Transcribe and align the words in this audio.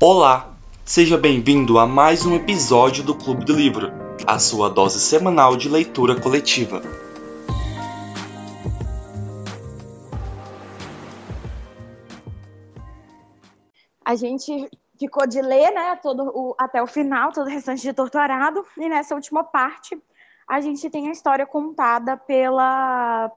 Olá, 0.00 0.54
seja 0.84 1.18
bem-vindo 1.18 1.78
a 1.78 1.86
mais 1.86 2.24
um 2.24 2.34
episódio 2.34 3.04
do 3.04 3.14
Clube 3.14 3.44
do 3.44 3.52
Livro, 3.52 3.92
a 4.26 4.38
sua 4.38 4.68
dose 4.68 4.98
semanal 4.98 5.56
de 5.56 5.68
leitura 5.68 6.20
coletiva. 6.20 6.82
A 14.04 14.14
gente 14.14 14.68
ficou 14.98 15.26
de 15.26 15.40
ler, 15.40 15.70
né, 15.70 15.96
todo 16.02 16.24
o, 16.34 16.54
até 16.58 16.82
o 16.82 16.86
final, 16.86 17.32
todo 17.32 17.46
o 17.46 17.50
restante 17.50 17.82
de 17.82 17.92
Torturado, 17.92 18.64
e 18.76 18.88
nessa 18.88 19.14
última 19.14 19.44
parte 19.44 19.96
a 20.48 20.60
gente 20.60 20.90
tem 20.90 21.08
a 21.08 21.12
história 21.12 21.46
contada 21.46 22.16
pela, 22.16 23.30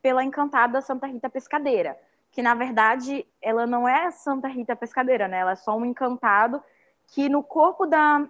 pela 0.00 0.22
encantada 0.22 0.80
Santa 0.80 1.06
Rita 1.06 1.28
Pescadeira, 1.28 1.98
que 2.40 2.42
na 2.42 2.54
verdade 2.54 3.26
ela 3.42 3.66
não 3.66 3.86
é 3.86 4.10
Santa 4.10 4.48
Rita 4.48 4.74
Pescadeira, 4.74 5.28
né, 5.28 5.40
ela 5.40 5.52
é 5.52 5.56
só 5.56 5.76
um 5.76 5.84
encantado 5.84 6.62
que 7.08 7.28
no 7.28 7.42
corpo 7.42 7.84
da, 7.84 8.26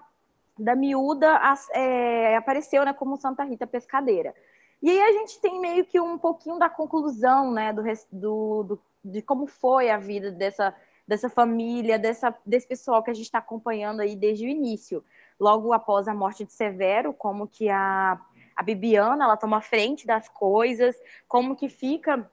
da 0.59 0.74
miúda 0.74 1.41
é, 1.73 2.34
apareceu 2.34 2.84
né, 2.84 2.92
como 2.92 3.16
Santa 3.16 3.45
Rita 3.45 3.68
Pescadeira. 3.68 4.34
E 4.82 4.91
aí 4.91 5.01
a 5.01 5.12
gente 5.12 5.41
tem 5.41 5.60
meio 5.60 5.84
que 5.84 6.01
um 6.01 6.18
pouquinho 6.18 6.59
da 6.59 6.68
conclusão, 6.68 7.52
né, 7.52 7.73
do, 7.73 7.84
do, 8.10 8.62
do 8.65 8.82
de 9.04 9.23
como 9.23 9.46
foi 9.46 9.91
a 9.91 9.96
vida 9.96 10.32
dessa 10.32 10.74
dessa 11.06 11.29
família, 11.29 11.98
dessa, 11.98 12.32
desse 12.46 12.68
pessoal 12.68 13.02
que 13.02 13.10
a 13.10 13.15
gente 13.15 13.24
está 13.24 13.38
acompanhando 13.38 13.98
aí 13.98 14.15
desde 14.15 14.46
o 14.46 14.48
início. 14.48 15.02
Logo 15.40 15.73
após 15.73 16.06
a 16.06 16.15
morte 16.15 16.45
de 16.45 16.52
Severo, 16.52 17.12
como 17.12 17.48
que 17.48 17.68
a, 17.68 18.20
a 18.54 18.62
Bibiana 18.62 19.24
ela 19.24 19.37
toma 19.37 19.60
frente 19.60 20.06
das 20.06 20.29
coisas, 20.29 20.95
como 21.27 21.56
que 21.56 21.68
fica 21.68 22.30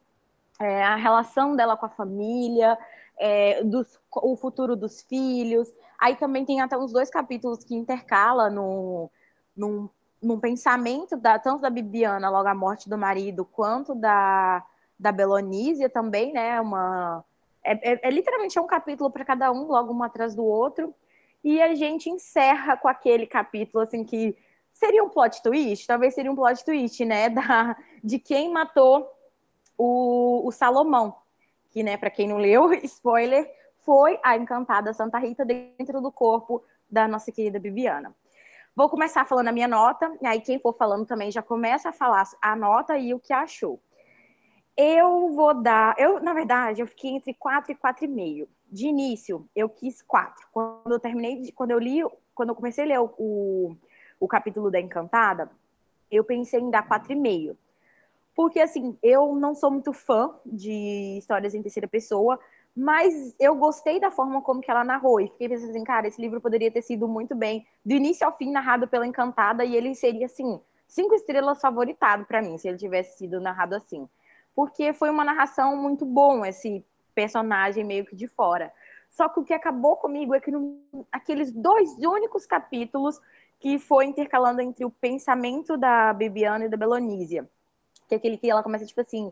é, 0.60 0.84
a 0.84 0.96
relação 0.96 1.56
dela 1.56 1.78
com 1.78 1.86
a 1.86 1.90
família, 1.90 2.78
é, 3.18 3.64
dos, 3.64 4.00
o 4.16 4.36
futuro 4.36 4.76
dos 4.76 5.02
filhos. 5.02 5.72
Aí 6.00 6.16
também 6.16 6.46
tem 6.46 6.62
até 6.62 6.78
uns 6.78 6.92
dois 6.92 7.10
capítulos 7.10 7.64
que 7.64 7.76
intercala 7.76 8.50
no, 8.50 9.10
num, 9.56 9.90
num 10.22 10.40
pensamento 10.40 11.18
da, 11.18 11.40
tanto 11.40 11.62
da 11.62 11.70
Bibiana 11.70 12.30
logo 12.30 12.48
a 12.48 12.56
morte 12.56 12.90
do 12.90 12.98
marido, 12.98 13.46
quanto 13.46 13.96
da, 13.96 14.64
da 15.00 15.12
Belonísia 15.12 15.90
também, 15.90 16.34
né? 16.34 16.60
Uma, 16.62 17.24
é, 17.64 17.94
é, 17.94 18.00
é 18.04 18.10
literalmente 18.10 18.58
é 18.58 18.62
um 18.62 18.68
capítulo 18.68 19.12
para 19.12 19.26
cada 19.26 19.52
um, 19.52 19.68
logo 19.68 19.94
um 19.94 20.04
atrás 20.04 20.36
do 20.36 20.46
outro. 20.46 20.94
E 21.44 21.62
a 21.62 21.76
gente 21.76 22.10
encerra 22.10 22.78
com 22.78 22.88
aquele 22.88 23.26
capítulo 23.26 23.84
assim 23.84 24.04
que 24.04 24.36
seria 24.74 25.04
um 25.04 25.10
plot 25.10 25.42
twist, 25.42 25.88
talvez 25.88 26.14
seria 26.14 26.32
um 26.32 26.36
plot 26.36 26.64
twist, 26.64 27.04
né, 27.04 27.30
da, 27.32 27.76
de 28.04 28.20
quem 28.20 28.52
matou 28.52 29.08
o, 29.78 30.48
o 30.48 30.52
Salomão, 30.52 31.16
que, 31.72 31.84
né, 31.84 31.98
para 31.98 32.10
quem 32.10 32.28
não 32.28 32.38
leu, 32.38 32.74
spoiler, 32.84 33.50
foi 33.80 34.20
a 34.24 34.36
encantada 34.36 34.94
Santa 34.94 35.18
Rita 35.18 35.46
dentro 35.46 36.02
do 36.02 36.12
corpo 36.12 36.64
da 36.90 37.08
nossa 37.08 37.32
querida 37.32 37.60
Bibiana. 37.60 38.16
Vou 38.76 38.90
começar 38.90 39.26
falando 39.26 39.48
a 39.48 39.52
minha 39.52 39.68
nota, 39.68 40.16
e 40.22 40.28
aí 40.28 40.40
quem 40.40 40.60
for 40.60 40.74
falando 40.74 41.06
também 41.06 41.32
já 41.32 41.42
começa 41.42 41.90
a 41.90 41.94
falar 41.94 42.24
a 42.42 42.56
nota 42.56 42.98
e 42.98 43.14
o 43.14 43.20
que 43.20 43.34
achou. 43.34 43.82
Eu 44.76 45.32
vou 45.34 45.56
dar. 45.56 45.96
Eu, 45.98 46.20
na 46.20 46.34
verdade, 46.34 46.82
eu 46.82 46.88
fiquei 46.88 47.10
entre 47.10 47.34
4 47.34 47.72
e 47.72 47.76
4,5. 47.76 48.48
De 48.70 48.86
início, 48.86 49.50
eu 49.56 49.68
quis 49.68 50.04
4. 50.04 50.48
Quando 50.52 50.92
eu 50.92 51.00
terminei, 51.00 51.52
quando 51.54 51.72
eu 51.72 51.80
li, 51.80 52.04
quando 52.36 52.50
eu 52.50 52.56
comecei 52.56 52.84
a 52.84 52.88
ler 52.88 53.00
o, 53.00 53.14
o, 53.18 53.78
o 54.20 54.28
capítulo 54.28 54.70
da 54.70 54.80
Encantada, 54.80 55.50
eu 56.12 56.24
pensei 56.24 56.60
em 56.60 56.70
dar 56.70 56.88
4,5. 56.88 57.58
Porque, 58.38 58.62
assim, 58.62 58.98
eu 59.04 59.36
não 59.36 59.54
sou 59.54 59.70
muito 59.70 59.92
fã 59.92 60.34
de 60.46 61.18
histórias 61.18 61.54
em 61.54 61.62
terceira 61.62 61.90
pessoa, 61.90 62.40
mas 62.74 63.36
eu 63.38 63.56
gostei 63.56 64.00
da 64.00 64.12
forma 64.12 64.42
como 64.42 64.62
que 64.62 64.72
ela 64.72 64.86
narrou. 64.86 65.20
E 65.20 65.28
fiquei 65.28 65.50
pensando 65.50 65.72
assim, 65.72 65.84
cara, 65.84 66.08
esse 66.08 66.22
livro 66.22 66.40
poderia 66.40 66.72
ter 66.72 66.82
sido 66.82 67.08
muito 67.08 67.36
bem, 67.36 67.66
do 67.86 67.94
início 67.94 68.26
ao 68.26 68.38
fim, 68.38 68.52
narrado 68.52 68.88
pela 68.88 69.06
Encantada, 69.06 69.66
e 69.66 69.76
ele 69.76 69.94
seria, 69.94 70.28
assim, 70.28 70.62
cinco 70.88 71.16
estrelas 71.16 71.60
favoritado 71.60 72.24
para 72.24 72.42
mim, 72.42 72.58
se 72.58 72.70
ele 72.70 72.78
tivesse 72.78 73.18
sido 73.18 73.42
narrado 73.42 73.76
assim 73.76 74.08
porque 74.58 74.92
foi 74.92 75.12
uma 75.12 75.24
narração 75.24 75.78
muito 75.78 76.04
bom 76.04 76.44
esse 76.44 76.84
personagem 77.14 77.84
meio 77.84 78.04
que 78.04 78.16
de 78.16 78.28
fora. 78.28 78.74
Só 79.08 79.30
que 79.30 79.40
o 79.40 79.44
que 79.44 79.54
acabou 79.54 79.98
comigo 79.98 80.34
é 80.34 80.40
que 80.40 80.50
no, 80.50 80.82
aqueles 81.12 81.52
dois 81.52 81.96
únicos 82.00 82.48
capítulos 82.48 83.22
que 83.60 83.78
foi 83.78 84.06
intercalando 84.06 84.60
entre 84.60 84.84
o 84.84 84.90
pensamento 84.90 85.78
da 85.78 86.12
Bibiana 86.12 86.66
e 86.66 86.70
da 86.70 86.76
Belonísia, 86.76 87.48
que 88.08 88.16
é 88.16 88.18
aquele 88.18 88.38
que 88.38 88.50
ela 88.50 88.64
começa 88.64 88.86
tipo 88.86 89.02
assim, 89.02 89.32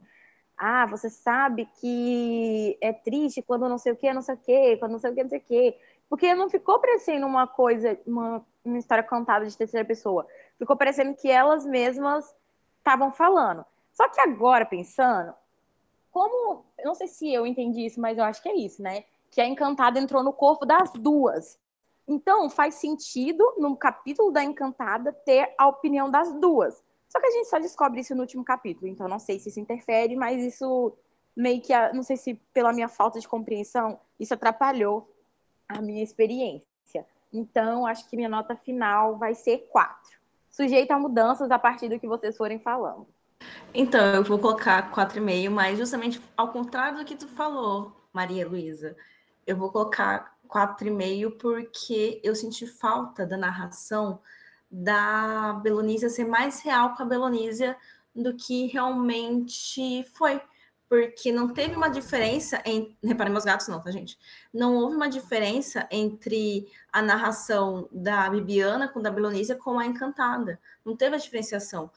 ah, 0.57 0.85
você 0.85 1.09
sabe 1.09 1.67
que 1.79 2.77
é 2.81 2.93
triste 2.93 3.41
quando 3.41 3.67
não 3.67 3.77
sei 3.77 3.91
o 3.91 3.95
que, 3.95 4.13
não 4.13 4.21
sei 4.21 4.35
o 4.35 4.37
que, 4.37 4.77
quando 4.77 4.93
não 4.93 4.99
sei 4.99 5.11
o 5.11 5.15
que, 5.15 5.23
não 5.23 5.29
sei 5.29 5.39
o 5.39 5.43
que. 5.43 5.77
Porque 6.09 6.35
não 6.35 6.49
ficou 6.49 6.79
parecendo 6.79 7.25
uma 7.25 7.47
coisa, 7.47 7.99
uma, 8.05 8.45
uma 8.63 8.77
história 8.77 9.03
contada 9.03 9.45
de 9.45 9.57
terceira 9.57 9.85
pessoa. 9.85 10.25
Ficou 10.57 10.75
parecendo 10.75 11.15
que 11.15 11.29
elas 11.29 11.65
mesmas 11.65 12.33
estavam 12.77 13.11
falando. 13.11 13.65
Só 13.91 14.07
que 14.09 14.21
agora, 14.21 14.65
pensando, 14.65 15.33
como. 16.11 16.63
Eu 16.77 16.85
não 16.85 16.95
sei 16.95 17.07
se 17.07 17.33
eu 17.33 17.45
entendi 17.45 17.85
isso, 17.85 17.99
mas 17.99 18.17
eu 18.17 18.23
acho 18.23 18.41
que 18.41 18.49
é 18.49 18.55
isso, 18.55 18.81
né? 18.81 19.03
Que 19.31 19.41
a 19.41 19.47
Encantada 19.47 19.99
entrou 19.99 20.23
no 20.23 20.31
corpo 20.31 20.65
das 20.65 20.91
duas. 20.93 21.57
Então, 22.07 22.49
faz 22.49 22.75
sentido, 22.75 23.55
no 23.57 23.75
capítulo 23.75 24.31
da 24.31 24.43
Encantada, 24.43 25.11
ter 25.11 25.53
a 25.57 25.67
opinião 25.67 26.09
das 26.09 26.31
duas. 26.39 26.83
Só 27.15 27.21
que 27.21 27.27
a 27.27 27.31
gente 27.31 27.47
só 27.47 27.59
descobre 27.59 28.01
isso 28.01 28.13
no 28.13 28.23
último 28.23 28.43
capítulo. 28.43 28.87
Então, 28.87 29.07
não 29.07 29.19
sei 29.19 29.39
se 29.39 29.47
isso 29.47 29.57
interfere, 29.57 30.17
mas 30.17 30.43
isso 30.43 30.91
meio 31.33 31.61
que. 31.61 31.71
Não 31.93 32.03
sei 32.03 32.17
se 32.17 32.33
pela 32.53 32.73
minha 32.73 32.89
falta 32.89 33.21
de 33.21 33.27
compreensão, 33.27 33.97
isso 34.19 34.33
atrapalhou 34.33 35.09
a 35.65 35.81
minha 35.81 36.03
experiência. 36.03 37.05
Então, 37.31 37.85
acho 37.85 38.09
que 38.09 38.17
minha 38.17 38.27
nota 38.27 38.53
final 38.53 39.17
vai 39.17 39.33
ser 39.33 39.59
4. 39.71 39.95
Sujeita 40.51 40.93
a 40.93 40.99
mudanças 40.99 41.49
a 41.51 41.57
partir 41.57 41.87
do 41.87 41.97
que 41.97 42.05
vocês 42.05 42.35
forem 42.35 42.59
falando. 42.59 43.07
Então, 43.73 44.13
eu 44.13 44.21
vou 44.21 44.37
colocar 44.37 44.91
4,5, 44.91 45.49
mas 45.49 45.77
justamente 45.77 46.21
ao 46.35 46.51
contrário 46.51 46.97
do 46.97 47.05
que 47.05 47.15
tu 47.15 47.29
falou, 47.29 47.95
Maria 48.11 48.45
Luísa, 48.45 48.93
eu 49.47 49.55
vou 49.55 49.71
colocar 49.71 50.35
4,5 50.49 51.37
porque 51.37 52.19
eu 52.21 52.35
senti 52.35 52.67
falta 52.67 53.25
da 53.25 53.37
narração 53.37 54.19
da 54.69 55.53
Belonísia 55.63 56.09
ser 56.09 56.25
mais 56.25 56.61
real 56.61 56.95
com 56.95 57.03
a 57.03 57.05
Belonísia 57.05 57.77
do 58.15 58.35
que 58.35 58.67
realmente 58.67 60.03
foi. 60.13 60.41
Porque 60.87 61.31
não 61.31 61.51
teve 61.51 61.75
uma 61.75 61.89
diferença 61.89 62.61
em. 62.63 62.95
Reparem 63.03 63.31
meus 63.31 63.43
gatos, 63.43 63.67
não, 63.67 63.81
tá, 63.81 63.89
gente? 63.89 64.19
Não 64.53 64.75
houve 64.75 64.95
uma 64.95 65.09
diferença 65.09 65.87
entre 65.89 66.67
a 66.93 67.01
narração 67.01 67.89
da 67.91 68.29
Bibiana 68.29 68.87
com 68.87 69.01
da 69.01 69.09
Belonísia 69.09 69.55
com 69.55 69.79
a 69.79 69.85
Encantada. 69.85 70.59
Não 70.85 70.95
teve 70.95 71.15
a 71.15 71.19
diferenciação 71.19 71.89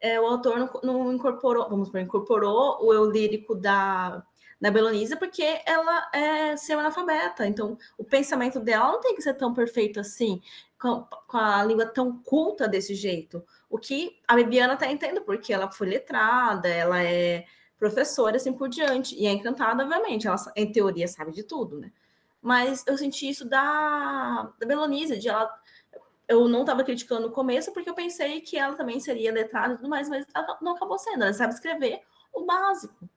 é, 0.00 0.20
o 0.20 0.26
autor 0.26 0.58
não, 0.58 0.70
não, 0.82 1.12
incorporou, 1.12 1.68
vamos 1.68 1.88
supor, 1.88 2.00
incorporou 2.00 2.78
o 2.84 2.92
eu 2.92 3.10
lírico 3.10 3.54
da, 3.54 4.22
da 4.60 4.70
Belonisa 4.70 5.16
porque 5.16 5.60
ela 5.64 6.08
é 6.12 6.56
semi-analfabeta. 6.56 7.46
Então, 7.46 7.78
o 7.96 8.04
pensamento 8.04 8.60
dela 8.60 8.92
não 8.92 9.00
tem 9.00 9.14
que 9.14 9.22
ser 9.22 9.34
tão 9.34 9.54
perfeito 9.54 10.00
assim, 10.00 10.40
com, 10.86 11.06
com 11.26 11.36
a 11.36 11.64
língua 11.64 11.86
tão 11.86 12.18
culta 12.22 12.68
desse 12.68 12.94
jeito. 12.94 13.44
O 13.68 13.78
que 13.78 14.20
a 14.28 14.36
Bibiana 14.36 14.74
está 14.74 14.90
entendendo, 14.90 15.22
porque 15.22 15.52
ela 15.52 15.70
foi 15.70 15.88
letrada, 15.88 16.68
ela 16.68 17.02
é 17.02 17.44
professora, 17.78 18.36
assim 18.36 18.52
por 18.52 18.68
diante. 18.68 19.16
E 19.16 19.26
é 19.26 19.32
encantada, 19.32 19.82
obviamente, 19.82 20.28
ela, 20.28 20.36
em 20.54 20.70
teoria, 20.70 21.08
sabe 21.08 21.32
de 21.32 21.42
tudo, 21.42 21.78
né? 21.78 21.90
Mas 22.40 22.84
eu 22.86 22.96
senti 22.96 23.28
isso 23.28 23.48
da, 23.48 24.52
da 24.58 24.66
Belonisa, 24.66 25.16
de 25.16 25.28
ela 25.28 25.52
eu 26.28 26.48
não 26.48 26.60
estava 26.60 26.82
criticando 26.82 27.28
no 27.28 27.32
começo, 27.32 27.72
porque 27.72 27.88
eu 27.88 27.94
pensei 27.94 28.40
que 28.40 28.58
ela 28.58 28.74
também 28.74 28.98
seria 28.98 29.32
letrada 29.32 29.74
e 29.74 29.76
tudo 29.76 29.88
mais, 29.88 30.08
mas 30.08 30.26
ela 30.34 30.58
não 30.60 30.74
acabou 30.74 30.98
sendo. 30.98 31.22
Ela 31.22 31.32
sabe 31.32 31.54
escrever 31.54 32.00
o 32.32 32.44
básico. 32.44 33.08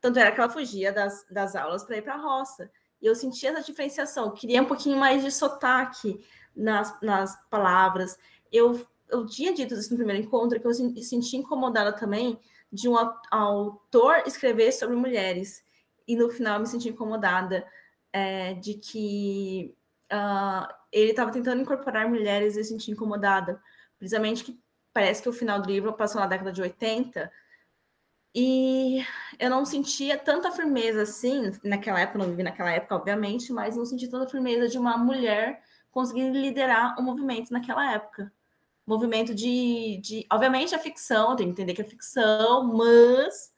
Tanto 0.00 0.18
era 0.18 0.32
que 0.32 0.40
ela 0.40 0.50
fugia 0.50 0.92
das, 0.92 1.24
das 1.30 1.54
aulas 1.54 1.84
para 1.84 1.98
ir 1.98 2.02
para 2.02 2.14
a 2.14 2.20
roça. 2.20 2.68
E 3.00 3.06
eu 3.06 3.14
sentia 3.14 3.50
essa 3.50 3.62
diferenciação. 3.62 4.26
Eu 4.26 4.32
queria 4.32 4.62
um 4.62 4.66
pouquinho 4.66 4.98
mais 4.98 5.22
de 5.22 5.30
sotaque 5.30 6.20
nas, 6.60 7.00
nas 7.00 7.36
palavras. 7.48 8.18
Eu, 8.52 8.86
eu 9.08 9.26
tinha 9.26 9.52
dito 9.52 9.74
isso 9.74 9.90
no 9.90 9.96
primeiro 9.96 10.22
encontro, 10.22 10.60
que 10.60 10.66
eu 10.66 10.74
senti 10.74 11.36
incomodada 11.36 11.92
também 11.92 12.38
de 12.72 12.88
um 12.88 12.96
autor 13.30 14.22
escrever 14.26 14.72
sobre 14.72 14.94
mulheres. 14.94 15.64
E 16.06 16.14
no 16.14 16.28
final 16.28 16.54
eu 16.54 16.60
me 16.60 16.66
senti 16.66 16.88
incomodada 16.88 17.66
é, 18.12 18.54
de 18.54 18.74
que 18.74 19.74
uh, 20.12 20.72
ele 20.92 21.10
estava 21.10 21.32
tentando 21.32 21.62
incorporar 21.62 22.08
mulheres 22.08 22.56
e 22.56 22.62
se 22.62 22.70
sentia 22.70 22.94
incomodada. 22.94 23.60
Precisamente 23.98 24.44
que 24.44 24.60
parece 24.92 25.22
que 25.22 25.28
o 25.28 25.32
final 25.32 25.60
do 25.60 25.68
livro 25.68 25.92
passou 25.92 26.20
na 26.20 26.26
década 26.26 26.52
de 26.52 26.62
80 26.62 27.30
e 28.34 29.04
eu 29.38 29.50
não 29.50 29.64
sentia 29.64 30.16
tanta 30.16 30.52
firmeza 30.52 31.02
assim, 31.02 31.50
naquela 31.64 32.00
época, 32.00 32.18
não 32.18 32.30
vivi 32.30 32.44
naquela 32.44 32.70
época, 32.70 32.94
obviamente, 32.94 33.52
mas 33.52 33.76
não 33.76 33.84
senti 33.84 34.08
tanta 34.08 34.28
firmeza 34.28 34.68
de 34.68 34.78
uma 34.78 34.96
mulher 34.96 35.60
conseguir 35.90 36.30
liderar 36.30 36.98
o 36.98 37.02
movimento 37.02 37.52
naquela 37.52 37.92
época. 37.92 38.32
Movimento 38.86 39.34
de, 39.34 40.00
de. 40.02 40.26
Obviamente, 40.32 40.74
é 40.74 40.78
ficção, 40.78 41.36
tem 41.36 41.46
que 41.46 41.52
entender 41.52 41.74
que 41.74 41.82
é 41.82 41.84
ficção, 41.84 42.64
mas 42.76 43.52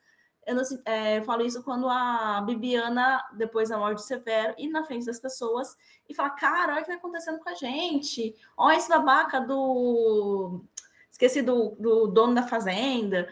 Eu, 0.47 0.57
não, 0.57 0.63
é, 0.85 1.19
eu 1.19 1.23
falo 1.23 1.43
isso 1.43 1.63
quando 1.63 1.89
a 1.89 2.41
Bibiana, 2.43 3.23
depois 3.37 3.69
da 3.69 3.79
morte 3.79 3.97
do 3.99 4.03
Severo, 4.03 4.55
ir 4.59 4.69
na 4.69 4.85
frente 4.85 5.07
das 5.07 5.21
pessoas 5.21 5.77
e 6.09 6.15
falar: 6.15 6.31
cara, 6.31 6.73
olha 6.73 6.83
o 6.83 6.85
que 6.85 6.91
está 6.91 6.95
acontecendo 6.95 7.39
com 7.39 7.49
a 7.49 7.55
gente. 7.55 8.35
Olha 8.57 8.77
esse 8.77 8.89
babaca 8.89 9.41
do. 9.41 10.65
Esqueci 11.11 11.43
do, 11.43 11.77
do 11.79 12.07
dono 12.09 12.35
da 12.35 12.43
fazenda. 12.43 13.29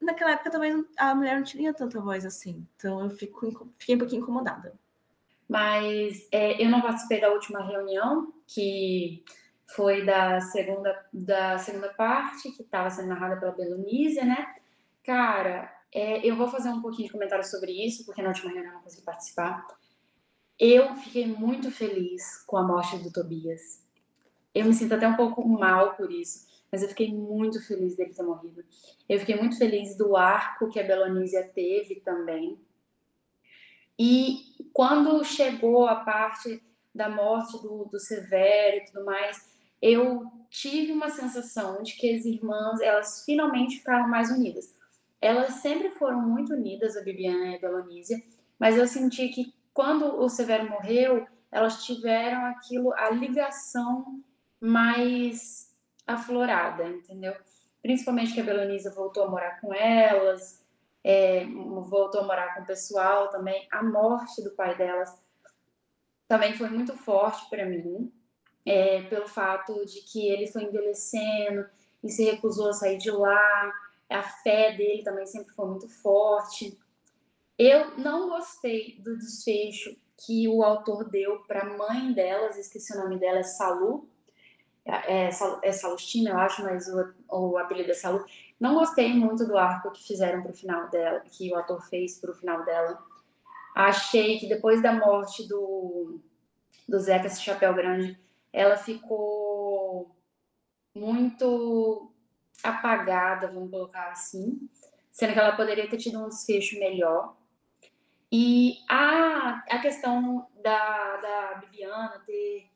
Naquela 0.00 0.32
época, 0.32 0.50
talvez 0.50 0.84
a 0.96 1.14
mulher 1.14 1.36
não 1.36 1.42
tinha 1.44 1.72
tanta 1.72 2.00
voz 2.00 2.24
assim. 2.26 2.66
Então, 2.76 3.00
eu 3.00 3.10
fico, 3.10 3.72
fiquei 3.78 3.96
um 3.96 3.98
pouquinho 3.98 4.22
incomodada. 4.22 4.74
Mas 5.48 6.28
é, 6.30 6.62
eu 6.62 6.68
não 6.70 6.80
participei 6.82 7.20
da 7.20 7.30
última 7.30 7.62
reunião, 7.62 8.32
que 8.46 9.24
foi 9.74 10.04
da 10.04 10.40
segunda, 10.40 11.06
da 11.12 11.58
segunda 11.58 11.88
parte, 11.88 12.50
que 12.52 12.62
estava 12.62 12.90
sendo 12.90 13.08
narrada 13.08 13.40
pela 13.40 13.52
Belonísia, 13.52 14.24
né? 14.24 14.54
Cara, 15.02 15.72
é, 15.92 16.26
eu 16.26 16.36
vou 16.36 16.48
fazer 16.48 16.68
um 16.68 16.80
pouquinho 16.82 17.06
de 17.06 17.12
comentário 17.12 17.44
sobre 17.44 17.72
isso, 17.72 18.04
porque 18.04 18.22
na 18.22 18.28
última 18.28 18.50
reunião 18.50 18.72
eu 18.72 18.74
não 18.74 18.82
consegui 18.82 19.04
participar. 19.04 19.66
Eu 20.58 20.94
fiquei 20.96 21.26
muito 21.26 21.70
feliz 21.70 22.44
com 22.46 22.56
a 22.56 22.62
morte 22.62 22.98
do 22.98 23.12
Tobias. 23.12 23.84
Eu 24.54 24.66
me 24.66 24.74
sinto 24.74 24.94
até 24.94 25.06
um 25.08 25.16
pouco 25.16 25.46
mal 25.48 25.94
por 25.94 26.12
isso, 26.12 26.46
mas 26.70 26.82
eu 26.82 26.88
fiquei 26.88 27.12
muito 27.12 27.60
feliz 27.66 27.96
dele 27.96 28.14
ter 28.14 28.22
morrido. 28.22 28.64
Eu 29.08 29.18
fiquei 29.18 29.36
muito 29.36 29.58
feliz 29.58 29.96
do 29.96 30.16
arco 30.16 30.70
que 30.70 30.78
a 30.78 30.84
Belonísia 30.84 31.42
teve 31.52 31.96
também. 32.00 32.58
E 33.98 34.68
quando 34.72 35.24
chegou 35.24 35.86
a 35.86 35.96
parte 35.96 36.62
da 36.94 37.08
morte 37.08 37.60
do, 37.60 37.86
do 37.86 37.98
Severo 37.98 38.76
e 38.76 38.84
tudo 38.84 39.04
mais, 39.04 39.52
eu 39.82 40.30
tive 40.48 40.92
uma 40.92 41.10
sensação 41.10 41.82
de 41.82 41.94
que 41.96 42.14
as 42.14 42.24
irmãs, 42.24 42.80
elas 42.80 43.24
finalmente 43.24 43.78
ficaram 43.78 44.08
mais 44.08 44.30
unidas. 44.30 44.74
Elas 45.20 45.54
sempre 45.54 45.90
foram 45.90 46.22
muito 46.22 46.54
unidas, 46.54 46.96
a 46.96 47.02
Bibiana 47.02 47.46
e 47.46 47.56
a 47.56 47.58
Belonísia, 47.58 48.22
mas 48.58 48.76
eu 48.76 48.86
senti 48.86 49.28
que 49.28 49.52
quando 49.72 50.20
o 50.20 50.28
Severo 50.28 50.70
morreu, 50.70 51.26
elas 51.50 51.84
tiveram 51.84 52.46
aquilo, 52.46 52.92
a 52.94 53.10
ligação 53.10 54.22
mais 54.60 55.74
aflorada, 56.06 56.88
entendeu? 56.88 57.34
Principalmente 57.82 58.32
que 58.32 58.40
a 58.40 58.44
Belonísia 58.44 58.90
voltou 58.90 59.24
a 59.24 59.30
morar 59.30 59.60
com 59.60 59.74
elas, 59.74 60.64
é, 61.02 61.44
voltou 61.44 62.22
a 62.22 62.24
morar 62.24 62.54
com 62.54 62.62
o 62.62 62.66
pessoal 62.66 63.28
também. 63.28 63.66
A 63.70 63.82
morte 63.82 64.42
do 64.42 64.50
pai 64.52 64.76
delas 64.76 65.23
também 66.28 66.54
foi 66.54 66.68
muito 66.68 66.96
forte 66.96 67.48
para 67.50 67.66
mim 67.66 68.12
é, 68.66 69.02
pelo 69.02 69.28
fato 69.28 69.84
de 69.84 70.00
que 70.00 70.28
ele 70.28 70.46
foi 70.46 70.64
envelhecendo 70.64 71.66
e 72.02 72.08
se 72.08 72.24
recusou 72.24 72.70
a 72.70 72.72
sair 72.72 72.98
de 72.98 73.10
lá. 73.10 73.72
A 74.08 74.22
fé 74.22 74.72
dele 74.72 75.02
também 75.02 75.26
sempre 75.26 75.54
foi 75.54 75.66
muito 75.66 75.88
forte. 75.88 76.78
Eu 77.58 77.96
não 77.98 78.28
gostei 78.28 78.98
do 79.00 79.16
desfecho 79.16 79.96
que 80.26 80.48
o 80.48 80.62
autor 80.62 81.08
deu 81.08 81.40
para 81.40 81.62
a 81.62 81.76
mãe 81.76 82.12
delas, 82.12 82.56
esqueci 82.56 82.96
o 82.96 83.00
nome 83.00 83.18
dela, 83.18 83.38
é 83.38 83.42
Salu, 83.42 84.08
é, 84.84 85.26
é, 85.26 85.30
é 85.62 85.72
Salustina, 85.72 86.30
eu 86.30 86.38
acho, 86.38 86.62
mas 86.62 86.88
o, 86.88 87.14
o 87.28 87.58
apelido 87.58 87.90
é 87.90 87.94
Salu. 87.94 88.24
Não 88.58 88.74
gostei 88.74 89.12
muito 89.12 89.46
do 89.46 89.58
arco 89.58 89.90
que 89.90 90.06
fizeram 90.06 90.42
para 90.42 90.52
o 90.52 90.54
final 90.54 90.88
dela, 90.88 91.20
que 91.20 91.52
o 91.52 91.56
ator 91.56 91.82
fez 91.88 92.18
para 92.18 92.30
o 92.30 92.34
final 92.34 92.64
dela. 92.64 93.02
Achei 93.74 94.38
que 94.38 94.48
depois 94.48 94.82
da 94.82 94.92
morte 94.92 95.48
do, 95.48 96.20
do 96.88 96.98
Zeca 96.98 97.28
Chapéu 97.28 97.74
Grande, 97.74 98.18
ela 98.52 98.76
ficou 98.76 100.14
muito 100.94 102.12
apagada, 102.62 103.48
vamos 103.48 103.70
colocar 103.70 104.10
assim, 104.10 104.68
sendo 105.10 105.32
que 105.32 105.38
ela 105.38 105.56
poderia 105.56 105.88
ter 105.88 105.96
tido 105.96 106.24
um 106.24 106.28
desfecho 106.28 106.78
melhor. 106.78 107.36
E 108.30 108.78
a, 108.88 109.64
a 109.70 109.78
questão 109.80 110.48
da, 110.62 111.16
da 111.16 111.54
Bibiana 111.60 112.22
ter 112.26 112.70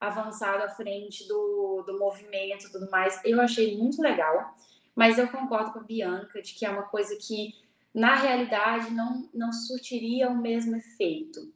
avançado 0.00 0.62
à 0.62 0.68
frente 0.68 1.26
do, 1.28 1.82
do 1.86 1.98
movimento 1.98 2.66
e 2.66 2.72
tudo 2.72 2.90
mais, 2.90 3.20
eu 3.24 3.40
achei 3.40 3.76
muito 3.76 4.00
legal, 4.00 4.54
mas 4.94 5.18
eu 5.18 5.28
concordo 5.28 5.72
com 5.72 5.80
a 5.80 5.82
Bianca 5.82 6.40
de 6.40 6.54
que 6.54 6.64
é 6.64 6.70
uma 6.70 6.84
coisa 6.84 7.16
que, 7.16 7.54
na 7.94 8.14
realidade, 8.14 8.92
não, 8.92 9.28
não 9.34 9.52
surtiria 9.52 10.28
o 10.28 10.40
mesmo 10.40 10.76
efeito. 10.76 11.52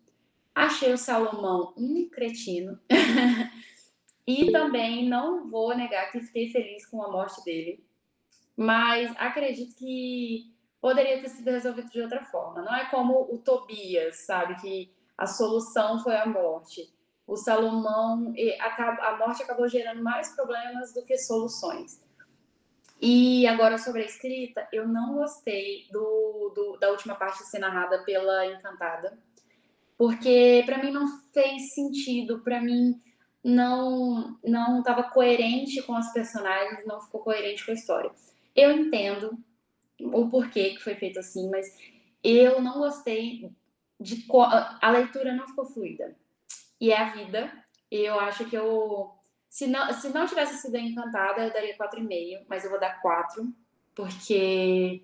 Achei 0.54 0.92
o 0.92 0.98
Salomão 0.98 1.72
um 1.76 2.08
cretino. 2.08 2.78
e 4.26 4.50
também 4.50 5.08
não 5.08 5.48
vou 5.48 5.76
negar 5.76 6.10
que 6.10 6.20
fiquei 6.20 6.48
feliz 6.50 6.86
com 6.86 7.02
a 7.02 7.10
morte 7.10 7.42
dele. 7.44 7.84
Mas 8.56 9.12
acredito 9.16 9.74
que 9.76 10.52
poderia 10.80 11.20
ter 11.20 11.28
sido 11.28 11.50
resolvido 11.50 11.90
de 11.90 12.00
outra 12.00 12.24
forma. 12.24 12.62
Não 12.62 12.74
é 12.74 12.88
como 12.90 13.22
o 13.32 13.38
Tobias, 13.38 14.26
sabe? 14.26 14.60
Que 14.60 14.92
a 15.16 15.26
solução 15.26 15.98
foi 16.00 16.16
a 16.16 16.26
morte. 16.26 16.92
O 17.26 17.36
Salomão, 17.36 18.34
a 19.00 19.16
morte 19.16 19.42
acabou 19.42 19.68
gerando 19.68 20.02
mais 20.02 20.34
problemas 20.34 20.92
do 20.92 21.02
que 21.04 21.16
soluções. 21.16 22.03
E 23.00 23.46
agora 23.46 23.76
sobre 23.76 24.02
a 24.02 24.06
escrita, 24.06 24.66
eu 24.72 24.86
não 24.88 25.14
gostei 25.14 25.86
do, 25.90 26.52
do 26.54 26.78
da 26.78 26.90
última 26.90 27.14
parte 27.14 27.44
ser 27.44 27.58
narrada 27.58 28.02
pela 28.04 28.46
Encantada 28.46 29.18
porque 29.96 30.62
para 30.66 30.82
mim 30.82 30.90
não 30.90 31.06
fez 31.32 31.72
sentido, 31.74 32.40
para 32.40 32.60
mim 32.60 33.00
não 33.42 34.38
não 34.42 34.80
estava 34.80 35.02
coerente 35.04 35.82
com 35.82 35.94
as 35.94 36.12
personagens, 36.12 36.86
não 36.86 37.00
ficou 37.00 37.20
coerente 37.20 37.64
com 37.64 37.70
a 37.70 37.74
história. 37.74 38.10
Eu 38.54 38.72
entendo 38.72 39.38
o 40.00 40.28
porquê 40.28 40.70
que 40.70 40.82
foi 40.82 40.94
feito 40.94 41.18
assim, 41.18 41.48
mas 41.50 41.74
eu 42.22 42.60
não 42.60 42.78
gostei 42.78 43.50
de 44.00 44.26
a 44.80 44.90
leitura 44.90 45.34
não 45.34 45.46
ficou 45.46 45.66
fluida. 45.66 46.16
E 46.80 46.90
é 46.90 46.98
a 46.98 47.10
vida. 47.10 47.52
Eu 47.90 48.18
acho 48.18 48.44
que 48.46 48.56
eu 48.56 49.13
se 49.54 49.68
não, 49.68 49.92
se 49.92 50.08
não 50.08 50.26
tivesse 50.26 50.60
sido 50.60 50.76
encantada, 50.76 51.44
eu 51.44 51.52
daria 51.52 51.78
4,5, 51.78 52.44
mas 52.48 52.64
eu 52.64 52.70
vou 52.70 52.80
dar 52.80 53.00
4, 53.00 53.46
porque 53.94 55.00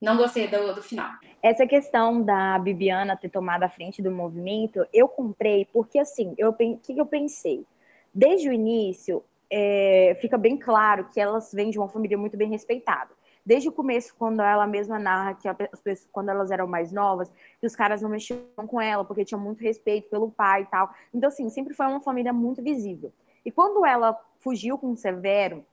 não 0.00 0.16
gostei 0.16 0.48
do, 0.48 0.74
do 0.74 0.82
final. 0.82 1.12
Essa 1.40 1.68
questão 1.68 2.20
da 2.20 2.58
Bibiana 2.58 3.16
ter 3.16 3.28
tomado 3.28 3.62
a 3.62 3.68
frente 3.68 4.02
do 4.02 4.10
movimento, 4.10 4.84
eu 4.92 5.06
comprei 5.06 5.68
porque, 5.72 6.00
assim, 6.00 6.34
o 6.40 6.52
que, 6.52 6.98
eu 6.98 7.06
pensei? 7.06 7.64
Desde 8.12 8.48
o 8.48 8.52
início, 8.52 9.22
é, 9.48 10.18
fica 10.20 10.36
bem 10.36 10.56
claro 10.56 11.08
que 11.14 11.20
elas 11.20 11.52
vêm 11.52 11.70
de 11.70 11.78
uma 11.78 11.88
família 11.88 12.18
muito 12.18 12.36
bem 12.36 12.50
respeitada. 12.50 13.12
Desde 13.46 13.68
o 13.68 13.72
começo, 13.72 14.16
quando 14.18 14.42
ela 14.42 14.66
mesma 14.66 14.98
narra 14.98 15.34
que 15.34 15.46
as 15.46 15.80
pessoas, 15.80 16.08
quando 16.10 16.30
elas 16.30 16.50
eram 16.50 16.66
mais 16.66 16.90
novas, 16.90 17.30
que 17.60 17.66
os 17.68 17.76
caras 17.76 18.02
não 18.02 18.10
mexiam 18.10 18.40
com 18.66 18.80
ela, 18.80 19.04
porque 19.04 19.24
tinham 19.24 19.40
muito 19.40 19.60
respeito 19.60 20.10
pelo 20.10 20.28
pai 20.28 20.62
e 20.62 20.66
tal. 20.66 20.92
Então, 21.14 21.28
assim, 21.28 21.48
sempre 21.48 21.72
foi 21.72 21.86
uma 21.86 22.00
família 22.00 22.32
muito 22.32 22.60
visível. 22.60 23.12
E 23.44 23.50
quando 23.50 23.84
ela 23.84 24.18
fugiu 24.38 24.76
com 24.78 24.92
o 24.92 24.96
Severo, 24.96 25.64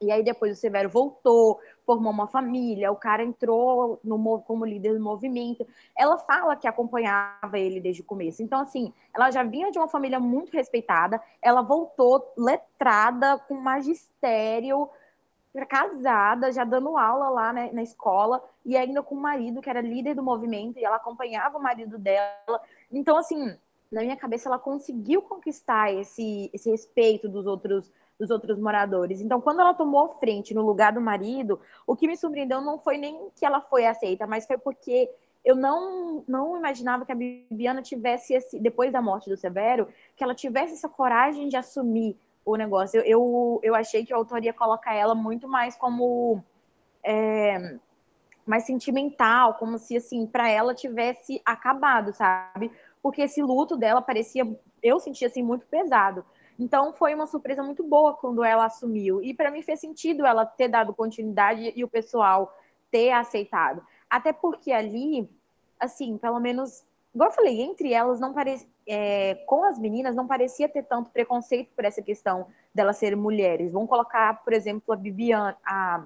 e 0.00 0.10
aí 0.10 0.22
depois 0.22 0.56
o 0.56 0.60
Severo 0.60 0.88
voltou, 0.88 1.60
formou 1.86 2.12
uma 2.12 2.26
família, 2.26 2.92
o 2.92 2.96
cara 2.96 3.22
entrou 3.22 3.98
no, 4.02 4.40
como 4.40 4.64
líder 4.64 4.94
do 4.94 5.02
movimento. 5.02 5.66
Ela 5.96 6.18
fala 6.18 6.56
que 6.56 6.66
acompanhava 6.66 7.58
ele 7.58 7.80
desde 7.80 8.02
o 8.02 8.04
começo. 8.04 8.42
Então, 8.42 8.60
assim, 8.60 8.92
ela 9.14 9.30
já 9.30 9.42
vinha 9.42 9.70
de 9.70 9.78
uma 9.78 9.88
família 9.88 10.20
muito 10.20 10.52
respeitada, 10.52 11.20
ela 11.40 11.62
voltou 11.62 12.32
letrada, 12.36 13.38
com 13.38 13.54
magistério, 13.54 14.90
casada, 15.68 16.50
já 16.50 16.64
dando 16.64 16.96
aula 16.96 17.28
lá 17.28 17.52
né, 17.52 17.70
na 17.72 17.82
escola, 17.82 18.42
e 18.64 18.76
ainda 18.76 19.02
com 19.02 19.14
o 19.14 19.20
marido, 19.20 19.62
que 19.62 19.70
era 19.70 19.80
líder 19.80 20.14
do 20.14 20.22
movimento, 20.22 20.78
e 20.78 20.84
ela 20.84 20.96
acompanhava 20.96 21.58
o 21.58 21.62
marido 21.62 21.96
dela. 21.96 22.60
Então, 22.90 23.16
assim, 23.16 23.56
na 23.94 24.02
minha 24.02 24.16
cabeça, 24.16 24.48
ela 24.48 24.58
conseguiu 24.58 25.22
conquistar 25.22 25.92
esse, 25.92 26.50
esse 26.52 26.70
respeito 26.70 27.28
dos 27.28 27.46
outros 27.46 27.90
dos 28.18 28.30
outros 28.30 28.58
moradores. 28.60 29.20
Então, 29.20 29.40
quando 29.40 29.60
ela 29.60 29.74
tomou 29.74 30.16
frente 30.20 30.54
no 30.54 30.62
lugar 30.62 30.92
do 30.92 31.00
marido, 31.00 31.60
o 31.84 31.96
que 31.96 32.06
me 32.06 32.16
surpreendeu 32.16 32.60
não 32.60 32.78
foi 32.78 32.96
nem 32.96 33.28
que 33.34 33.44
ela 33.44 33.60
foi 33.60 33.86
aceita, 33.86 34.24
mas 34.24 34.46
foi 34.46 34.56
porque 34.56 35.10
eu 35.44 35.56
não, 35.56 36.24
não 36.26 36.56
imaginava 36.56 37.04
que 37.04 37.10
a 37.10 37.14
Bibiana 37.14 37.82
tivesse 37.82 38.32
esse, 38.32 38.60
depois 38.60 38.92
da 38.92 39.02
morte 39.02 39.28
do 39.28 39.36
Severo, 39.36 39.88
que 40.16 40.22
ela 40.22 40.34
tivesse 40.34 40.74
essa 40.74 40.88
coragem 40.88 41.48
de 41.48 41.56
assumir 41.56 42.16
o 42.44 42.54
negócio. 42.56 43.00
Eu, 43.00 43.04
eu, 43.04 43.60
eu 43.64 43.74
achei 43.74 44.04
que 44.04 44.12
a 44.12 44.16
autoria 44.16 44.52
coloca 44.52 44.94
ela 44.94 45.14
muito 45.14 45.48
mais 45.48 45.76
como 45.76 46.42
é, 47.02 47.76
mais 48.46 48.64
sentimental, 48.64 49.54
como 49.54 49.78
se 49.78 49.96
assim, 49.96 50.26
para 50.26 50.48
ela 50.48 50.74
tivesse 50.74 51.42
acabado, 51.44 52.12
sabe? 52.12 52.70
Porque 53.04 53.20
esse 53.20 53.42
luto 53.42 53.76
dela 53.76 54.00
parecia, 54.00 54.50
eu 54.82 54.98
sentia 54.98 55.28
assim 55.28 55.42
muito 55.42 55.66
pesado. 55.66 56.24
Então 56.58 56.94
foi 56.94 57.14
uma 57.14 57.26
surpresa 57.26 57.62
muito 57.62 57.84
boa 57.84 58.14
quando 58.14 58.42
ela 58.42 58.64
assumiu. 58.64 59.22
E 59.22 59.34
para 59.34 59.50
mim 59.50 59.60
fez 59.60 59.78
sentido 59.78 60.24
ela 60.24 60.46
ter 60.46 60.68
dado 60.68 60.94
continuidade 60.94 61.70
e 61.76 61.84
o 61.84 61.88
pessoal 61.88 62.50
ter 62.90 63.10
aceitado. 63.10 63.84
Até 64.08 64.32
porque 64.32 64.72
ali, 64.72 65.28
assim, 65.78 66.16
pelo 66.16 66.40
menos, 66.40 66.82
igual 67.14 67.28
eu 67.28 67.34
falei, 67.34 67.60
entre 67.60 67.92
elas 67.92 68.18
não 68.18 68.32
parecia. 68.32 68.66
É, 68.86 69.34
com 69.46 69.64
as 69.64 69.78
meninas 69.78 70.14
não 70.14 70.26
parecia 70.26 70.66
ter 70.66 70.84
tanto 70.84 71.10
preconceito 71.10 71.74
por 71.76 71.84
essa 71.84 72.00
questão 72.00 72.46
delas 72.74 72.96
serem 72.96 73.18
mulheres. 73.18 73.70
Vamos 73.70 73.90
colocar, 73.90 74.42
por 74.42 74.54
exemplo, 74.54 74.94
a 74.94 74.96
Bibiana, 74.96 75.58
a, 75.62 76.04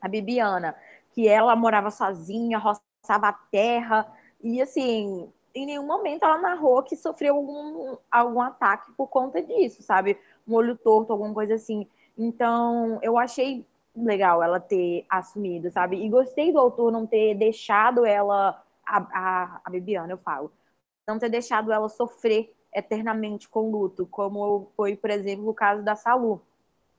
a 0.00 0.08
Bibiana, 0.08 0.74
que 1.12 1.28
ela 1.28 1.54
morava 1.54 1.92
sozinha, 1.92 2.58
ameaçava 2.58 3.28
a 3.28 3.32
terra. 3.32 4.12
E 4.42 4.60
assim, 4.60 5.32
em 5.54 5.66
nenhum 5.66 5.86
momento 5.86 6.24
ela 6.24 6.38
narrou 6.38 6.82
que 6.82 6.96
sofreu 6.96 7.36
algum, 7.36 7.96
algum 8.10 8.40
ataque 8.40 8.92
por 8.92 9.08
conta 9.08 9.42
disso, 9.42 9.82
sabe? 9.82 10.18
Um 10.46 10.54
olho 10.54 10.76
torto, 10.76 11.12
alguma 11.12 11.32
coisa 11.32 11.54
assim. 11.54 11.86
Então, 12.16 12.98
eu 13.02 13.18
achei 13.18 13.66
legal 13.94 14.42
ela 14.42 14.58
ter 14.58 15.04
assumido, 15.08 15.70
sabe? 15.70 15.96
E 15.96 16.08
gostei 16.08 16.52
do 16.52 16.58
autor 16.58 16.90
não 16.90 17.06
ter 17.06 17.34
deixado 17.34 18.04
ela, 18.04 18.62
a, 18.86 18.98
a, 18.98 19.60
a 19.64 19.70
Bibiana, 19.70 20.12
eu 20.12 20.18
falo, 20.18 20.50
não 21.06 21.18
ter 21.18 21.28
deixado 21.28 21.72
ela 21.72 21.88
sofrer 21.88 22.54
eternamente 22.74 23.48
com 23.48 23.70
luto, 23.70 24.06
como 24.06 24.68
foi, 24.76 24.96
por 24.96 25.10
exemplo, 25.10 25.48
o 25.48 25.54
caso 25.54 25.82
da 25.82 25.94
Salu. 25.94 26.40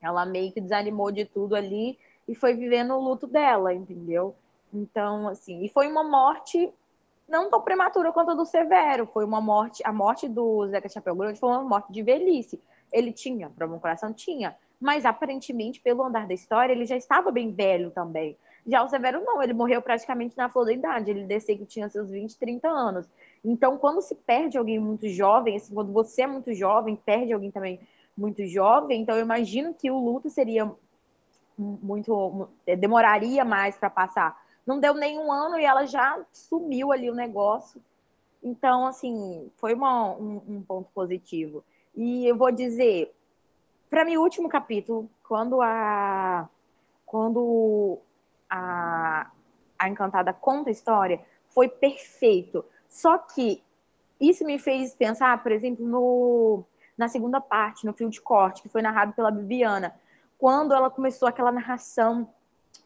Ela 0.01 0.25
meio 0.25 0.51
que 0.51 0.61
desanimou 0.61 1.11
de 1.11 1.25
tudo 1.25 1.55
ali 1.55 1.97
e 2.27 2.35
foi 2.35 2.53
vivendo 2.53 2.93
o 2.93 2.99
luto 2.99 3.25
dela, 3.25 3.73
entendeu? 3.73 4.35
Então, 4.71 5.27
assim, 5.27 5.63
e 5.63 5.69
foi 5.69 5.87
uma 5.87 6.03
morte 6.03 6.71
não 7.27 7.49
tão 7.49 7.61
prematura 7.61 8.11
quanto 8.11 8.31
a 8.31 8.33
do 8.33 8.45
Severo, 8.45 9.05
foi 9.07 9.25
uma 9.25 9.41
morte, 9.41 9.81
a 9.85 9.91
morte 9.91 10.27
do 10.27 10.67
Zeca 10.67 10.89
Chapéu 10.89 11.15
Grande 11.15 11.39
foi 11.39 11.49
uma 11.49 11.63
morte 11.63 11.91
de 11.91 12.01
velhice. 12.01 12.61
Ele 12.91 13.11
tinha 13.11 13.49
problema 13.49 13.75
no 13.75 13.81
coração? 13.81 14.13
Tinha, 14.13 14.55
mas 14.79 15.05
aparentemente, 15.05 15.79
pelo 15.79 16.03
andar 16.03 16.27
da 16.27 16.33
história, 16.33 16.73
ele 16.73 16.85
já 16.85 16.95
estava 16.95 17.31
bem 17.31 17.51
velho 17.51 17.89
também. 17.91 18.37
Já 18.65 18.83
o 18.83 18.89
Severo 18.89 19.21
não, 19.23 19.41
ele 19.41 19.53
morreu 19.53 19.81
praticamente 19.81 20.37
na 20.37 20.49
flor 20.49 20.65
da 20.65 20.73
idade, 20.73 21.11
ele 21.11 21.25
desceu 21.25 21.57
que 21.57 21.65
tinha 21.65 21.89
seus 21.89 22.09
20, 22.09 22.37
30 22.37 22.67
anos. 22.67 23.09
Então, 23.43 23.77
quando 23.77 24.01
se 24.01 24.15
perde 24.15 24.57
alguém 24.57 24.79
muito 24.79 25.07
jovem, 25.09 25.57
assim, 25.57 25.73
quando 25.73 25.91
você 25.91 26.21
é 26.21 26.27
muito 26.27 26.53
jovem, 26.53 26.95
perde 26.95 27.33
alguém 27.33 27.51
também 27.51 27.79
muito 28.15 28.45
jovem, 28.45 29.01
então 29.01 29.15
eu 29.15 29.21
imagino 29.21 29.73
que 29.73 29.89
o 29.89 29.97
luto 29.97 30.29
seria 30.29 30.71
muito 31.57 32.49
demoraria 32.65 33.43
mais 33.43 33.77
para 33.77 33.89
passar. 33.89 34.42
Não 34.65 34.79
deu 34.79 34.93
nem 34.93 35.19
um 35.19 35.31
ano 35.31 35.59
e 35.59 35.65
ela 35.65 35.85
já 35.85 36.19
sumiu 36.31 36.91
ali 36.91 37.09
o 37.09 37.15
negócio. 37.15 37.81
Então, 38.41 38.85
assim, 38.85 39.51
foi 39.57 39.73
uma, 39.73 40.11
um, 40.11 40.41
um 40.47 40.61
ponto 40.61 40.89
positivo. 40.93 41.63
E 41.95 42.25
eu 42.27 42.35
vou 42.35 42.51
dizer, 42.51 43.13
para 43.89 44.03
mim, 44.03 44.17
o 44.17 44.21
último 44.21 44.49
capítulo, 44.49 45.09
quando 45.23 45.61
a 45.61 46.49
quando 47.05 47.99
a, 48.49 49.29
a 49.77 49.87
Encantada 49.87 50.33
conta 50.33 50.69
a 50.69 50.71
história, 50.71 51.23
foi 51.49 51.69
perfeito. 51.69 52.65
Só 52.89 53.19
que 53.19 53.63
isso 54.19 54.43
me 54.43 54.57
fez 54.57 54.95
pensar, 54.95 55.43
por 55.43 55.51
exemplo, 55.51 55.85
no, 55.85 56.63
na 56.97 57.07
segunda 57.07 57.39
parte, 57.39 57.85
no 57.85 57.93
fio 57.93 58.09
de 58.09 58.19
corte, 58.19 58.63
que 58.63 58.69
foi 58.69 58.81
narrado 58.81 59.13
pela 59.13 59.29
Bibiana, 59.29 59.93
quando 60.39 60.73
ela 60.73 60.89
começou 60.89 61.27
aquela 61.27 61.51
narração 61.51 62.27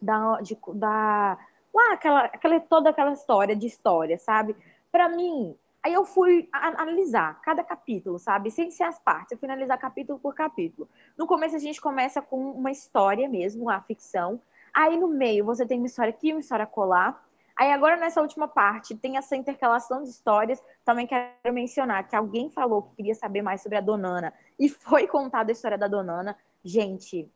da, 0.01 0.41
de, 0.41 0.57
da 0.73 1.37
lá, 1.77 1.93
aquela, 1.93 2.25
aquela, 2.25 2.59
toda 2.59 2.89
aquela 2.89 3.13
história 3.13 3.55
de 3.55 3.67
história, 3.67 4.17
sabe? 4.17 4.55
Para 4.91 5.07
mim, 5.07 5.55
aí 5.83 5.93
eu 5.93 6.03
fui 6.03 6.49
analisar 6.51 7.39
cada 7.41 7.63
capítulo, 7.63 8.19
sabe? 8.19 8.51
Sem 8.51 8.71
ser 8.71 8.83
as 8.83 8.99
partes, 8.99 9.31
eu 9.31 9.37
fui 9.37 9.47
analisar 9.47 9.77
capítulo 9.77 10.19
por 10.19 10.33
capítulo. 10.33 10.89
No 11.17 11.27
começo 11.27 11.55
a 11.55 11.59
gente 11.59 11.79
começa 11.79 12.21
com 12.21 12.51
uma 12.51 12.71
história 12.71 13.29
mesmo, 13.29 13.69
a 13.69 13.79
ficção. 13.81 14.41
Aí 14.73 14.97
no 14.97 15.07
meio 15.07 15.45
você 15.45 15.65
tem 15.65 15.77
uma 15.77 15.87
história 15.87 16.09
aqui, 16.09 16.31
uma 16.31 16.41
história 16.41 16.65
colar. 16.65 17.23
Aí 17.55 17.71
agora 17.71 17.97
nessa 17.97 18.21
última 18.21 18.47
parte 18.47 18.95
tem 18.95 19.17
essa 19.17 19.35
intercalação 19.35 20.03
de 20.03 20.09
histórias. 20.09 20.63
Também 20.85 21.07
quero 21.07 21.53
mencionar 21.53 22.07
que 22.07 22.15
alguém 22.15 22.49
falou 22.49 22.83
que 22.83 22.95
queria 22.97 23.15
saber 23.15 23.41
mais 23.41 23.61
sobre 23.61 23.77
a 23.77 23.81
Donana 23.81 24.33
e 24.59 24.69
foi 24.69 25.07
contada 25.07 25.51
a 25.51 25.53
história 25.53 25.77
da 25.77 25.87
Donana. 25.87 26.37
Gente, 26.63 27.29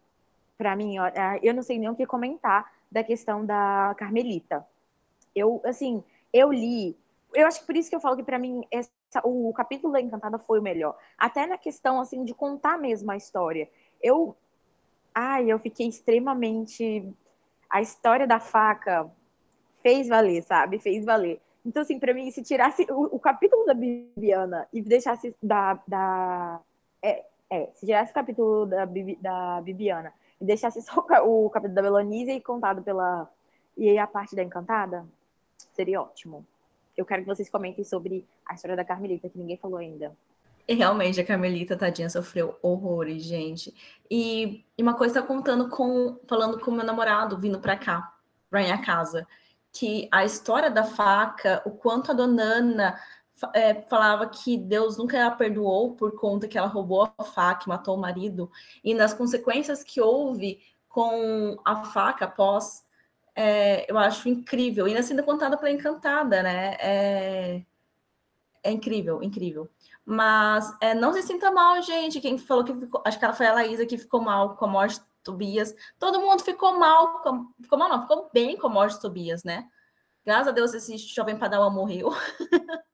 para 0.57 0.75
mim, 0.75 0.99
ó, 0.99 1.11
eu 1.41 1.53
não 1.53 1.63
sei 1.63 1.79
nem 1.79 1.89
o 1.89 1.95
que 1.95 2.05
comentar 2.05 2.71
da 2.91 3.03
questão 3.03 3.45
da 3.45 3.95
Carmelita. 3.97 4.65
Eu, 5.33 5.61
assim, 5.65 6.03
eu 6.33 6.51
li, 6.51 6.97
eu 7.33 7.47
acho 7.47 7.61
que 7.61 7.65
por 7.65 7.77
isso 7.77 7.89
que 7.89 7.95
eu 7.95 8.01
falo 8.01 8.17
que 8.17 8.23
para 8.23 8.37
mim 8.37 8.63
essa, 8.69 8.91
o 9.23 9.53
capítulo 9.53 9.93
da 9.93 10.01
Encantada 10.01 10.37
foi 10.37 10.59
o 10.59 10.63
melhor. 10.63 10.97
Até 11.17 11.47
na 11.47 11.57
questão, 11.57 11.99
assim, 11.99 12.25
de 12.25 12.33
contar 12.33 12.77
mesmo 12.77 13.09
a 13.11 13.15
história. 13.15 13.69
Eu, 14.01 14.35
ai, 15.13 15.51
eu 15.51 15.59
fiquei 15.59 15.87
extremamente, 15.87 17.07
a 17.69 17.81
história 17.81 18.27
da 18.27 18.39
faca 18.39 19.09
fez 19.81 20.07
valer, 20.07 20.43
sabe? 20.43 20.79
Fez 20.79 21.05
valer. 21.05 21.41
Então, 21.65 21.81
assim, 21.83 21.99
para 21.99 22.13
mim, 22.13 22.29
se 22.31 22.43
tirasse 22.43 22.85
o, 22.89 23.15
o, 23.15 23.19
capítulo 23.19 23.65
da 23.65 23.73
Bibiana 23.73 24.67
e 24.73 24.81
deixasse 24.81 25.35
da. 25.41 25.79
da 25.87 26.59
é, 27.01 27.23
é, 27.49 27.69
se 27.73 27.85
tirasse 27.85 28.11
o 28.11 28.15
capítulo 28.15 28.65
da, 28.65 28.85
da 28.85 29.61
Bibiana 29.61 30.13
e 30.41 30.45
deixasse 30.45 30.81
só 30.81 31.05
o 31.23 31.49
capítulo 31.49 31.75
da 31.75 31.81
Belonise 31.81 32.31
e 32.31 32.41
contado 32.41 32.81
pela. 32.81 33.29
E 33.77 33.97
a 33.97 34.07
parte 34.07 34.35
da 34.35 34.43
Encantada, 34.43 35.05
seria 35.73 36.01
ótimo. 36.01 36.45
Eu 36.97 37.05
quero 37.05 37.21
que 37.21 37.27
vocês 37.27 37.49
comentem 37.49 37.85
sobre 37.85 38.25
a 38.45 38.53
história 38.53 38.75
da 38.75 38.83
Carmelita, 38.83 39.29
que 39.29 39.37
ninguém 39.37 39.55
falou 39.55 39.77
ainda. 39.77 40.11
Realmente, 40.67 41.19
a 41.19 41.25
Carmelita, 41.25 41.77
tadinha, 41.77 42.09
sofreu 42.09 42.57
horrores, 42.61 43.23
gente. 43.23 43.73
E, 44.09 44.65
e 44.77 44.83
uma 44.83 44.93
coisa 44.93 45.21
tá 45.21 45.27
contando 45.27 45.69
com. 45.69 46.19
falando 46.27 46.59
com 46.59 46.71
meu 46.71 46.85
namorado 46.85 47.37
vindo 47.37 47.59
pra 47.59 47.77
cá, 47.77 48.13
pra 48.49 48.61
minha 48.61 48.81
casa 48.81 49.25
que 49.73 50.09
a 50.11 50.25
história 50.25 50.69
da 50.69 50.83
faca, 50.83 51.61
o 51.65 51.71
quanto 51.71 52.11
a 52.11 52.13
dona 52.13 52.43
Ana 52.43 52.99
é, 53.53 53.81
falava 53.83 54.27
que 54.27 54.57
Deus 54.57 54.97
nunca 54.97 55.25
a 55.25 55.31
perdoou 55.31 55.95
por 55.95 56.15
conta 56.19 56.47
que 56.47 56.57
ela 56.57 56.67
roubou 56.67 57.11
a 57.17 57.23
faca 57.23 57.65
matou 57.67 57.95
o 57.95 57.99
marido, 57.99 58.51
e 58.83 58.93
nas 58.93 59.13
consequências 59.13 59.83
que 59.83 60.01
houve 60.01 60.59
com 60.87 61.57
a 61.63 61.83
faca 61.85 62.25
após, 62.25 62.85
é, 63.35 63.89
eu 63.89 63.97
acho 63.97 64.27
incrível. 64.29 64.87
E 64.87 64.91
ainda 64.91 65.03
sendo 65.03 65.23
contada 65.23 65.57
pela 65.57 65.71
Encantada, 65.71 66.43
né? 66.43 66.75
É, 66.79 67.65
é 68.63 68.71
incrível, 68.71 69.23
incrível. 69.23 69.69
Mas 70.05 70.71
é, 70.81 70.93
não 70.93 71.13
se 71.13 71.21
sinta 71.23 71.51
mal, 71.51 71.81
gente. 71.81 72.19
Quem 72.19 72.37
falou 72.37 72.63
que 72.63 72.75
ficou, 72.75 73.01
acho 73.05 73.17
que 73.17 73.25
ela 73.25 73.33
foi 73.33 73.47
a 73.47 73.53
Laísa 73.53 73.85
que 73.85 73.97
ficou 73.97 74.21
mal 74.21 74.55
com 74.55 74.65
a 74.65 74.67
morte 74.67 75.01
Tobias. 75.23 75.73
Todo 75.99 76.19
mundo 76.19 76.43
ficou 76.43 76.77
mal, 76.77 77.21
com, 77.21 77.51
ficou 77.61 77.77
mal 77.77 77.89
não, 77.89 78.01
ficou 78.01 78.29
bem 78.33 78.57
com 78.57 78.67
a 78.67 78.69
morte 78.69 78.95
de 78.95 79.01
Tobias, 79.01 79.43
né? 79.43 79.67
Graças 80.25 80.49
a 80.49 80.51
Deus 80.51 80.73
esse 80.73 80.97
jovem 80.97 81.37
Padawan 81.37 81.71
morreu. 81.71 82.11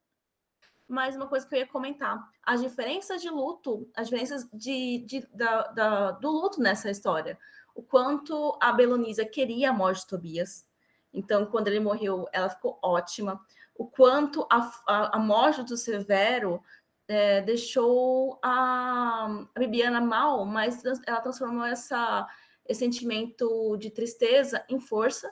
Mas 0.88 1.16
uma 1.16 1.28
coisa 1.28 1.46
que 1.46 1.54
eu 1.54 1.60
ia 1.60 1.68
comentar, 1.68 2.30
as 2.44 2.62
diferenças 2.62 3.22
de 3.22 3.30
luto, 3.30 3.90
as 3.96 4.08
diferenças 4.08 4.48
de, 4.54 5.00
de 5.00 5.28
da, 5.34 5.64
da, 5.68 6.12
do 6.12 6.30
luto 6.30 6.62
nessa 6.62 6.90
história. 6.90 7.38
O 7.76 7.84
quanto 7.84 8.58
a 8.62 8.72
Belonisa 8.72 9.26
queria 9.26 9.70
a 9.70 9.74
morte 9.74 10.02
de 10.02 10.08
Tobias. 10.08 10.68
Então, 11.14 11.46
quando 11.46 11.68
ele 11.68 11.80
morreu, 11.80 12.28
ela 12.32 12.50
ficou 12.50 12.80
ótima. 12.82 13.40
O 13.76 13.86
quanto 13.86 14.48
a, 14.50 14.72
a, 14.88 15.18
a 15.18 15.20
morte 15.20 15.62
do 15.64 15.76
Severo 15.76 16.64
é, 17.08 17.42
deixou 17.42 18.40
a, 18.42 19.28
a 19.56 19.60
Bibiana 19.60 20.02
mal, 20.02 20.46
mas 20.46 20.84
ela 21.06 21.22
transformou 21.22 21.66
essa, 21.66 22.28
esse 22.66 22.80
sentimento 22.80 23.78
de 23.78 23.90
tristeza 23.90 24.64
em 24.68 24.80
força. 24.80 25.32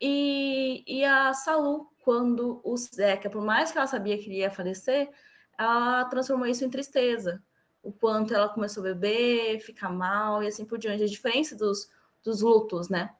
E, 0.00 0.84
e 0.86 1.04
a 1.04 1.32
Salu, 1.34 1.88
quando 2.04 2.60
o 2.62 2.76
Zeca, 2.76 3.30
por 3.30 3.42
mais 3.42 3.72
que 3.72 3.78
ela 3.78 3.86
sabia 3.86 4.18
que 4.18 4.26
ele 4.26 4.40
ia 4.40 4.50
falecer, 4.50 5.10
ela 5.58 6.04
transformou 6.04 6.46
isso 6.46 6.62
em 6.62 6.68
tristeza. 6.68 7.42
O 7.82 7.90
quanto 7.90 8.34
ela 8.34 8.48
começou 8.48 8.82
a 8.82 8.88
beber, 8.92 9.60
ficar 9.60 9.88
mal 9.88 10.42
e 10.42 10.46
assim 10.46 10.66
por 10.66 10.78
diante. 10.78 11.02
A 11.02 11.06
diferença 11.06 11.56
dos, 11.56 11.88
dos 12.22 12.42
lutos, 12.42 12.90
né? 12.90 13.10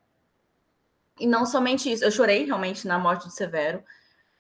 E 1.19 1.27
não 1.27 1.47
somente 1.47 1.91
isso, 1.91 2.05
eu 2.05 2.11
chorei 2.11 2.45
realmente 2.45 2.87
na 2.87 2.99
morte 2.99 3.25
do 3.25 3.33
Severo. 3.33 3.83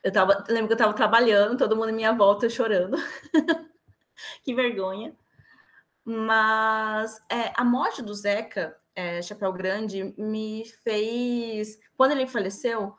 Eu 0.02 0.12
tava, 0.12 0.44
lembro 0.48 0.66
que 0.66 0.72
eu 0.72 0.76
estava 0.76 0.92
trabalhando, 0.92 1.56
todo 1.56 1.76
mundo 1.76 1.88
em 1.88 1.94
minha 1.94 2.12
volta 2.12 2.50
chorando. 2.50 2.98
que 4.44 4.54
vergonha. 4.54 5.16
Mas 6.04 7.18
é, 7.30 7.50
a 7.56 7.64
morte 7.64 8.02
do 8.02 8.12
Zeca, 8.12 8.76
é, 8.94 9.22
Chapéu 9.22 9.52
Grande, 9.54 10.14
me 10.18 10.64
fez. 10.82 11.78
Quando 11.96 12.10
ele 12.10 12.26
faleceu, 12.26 12.94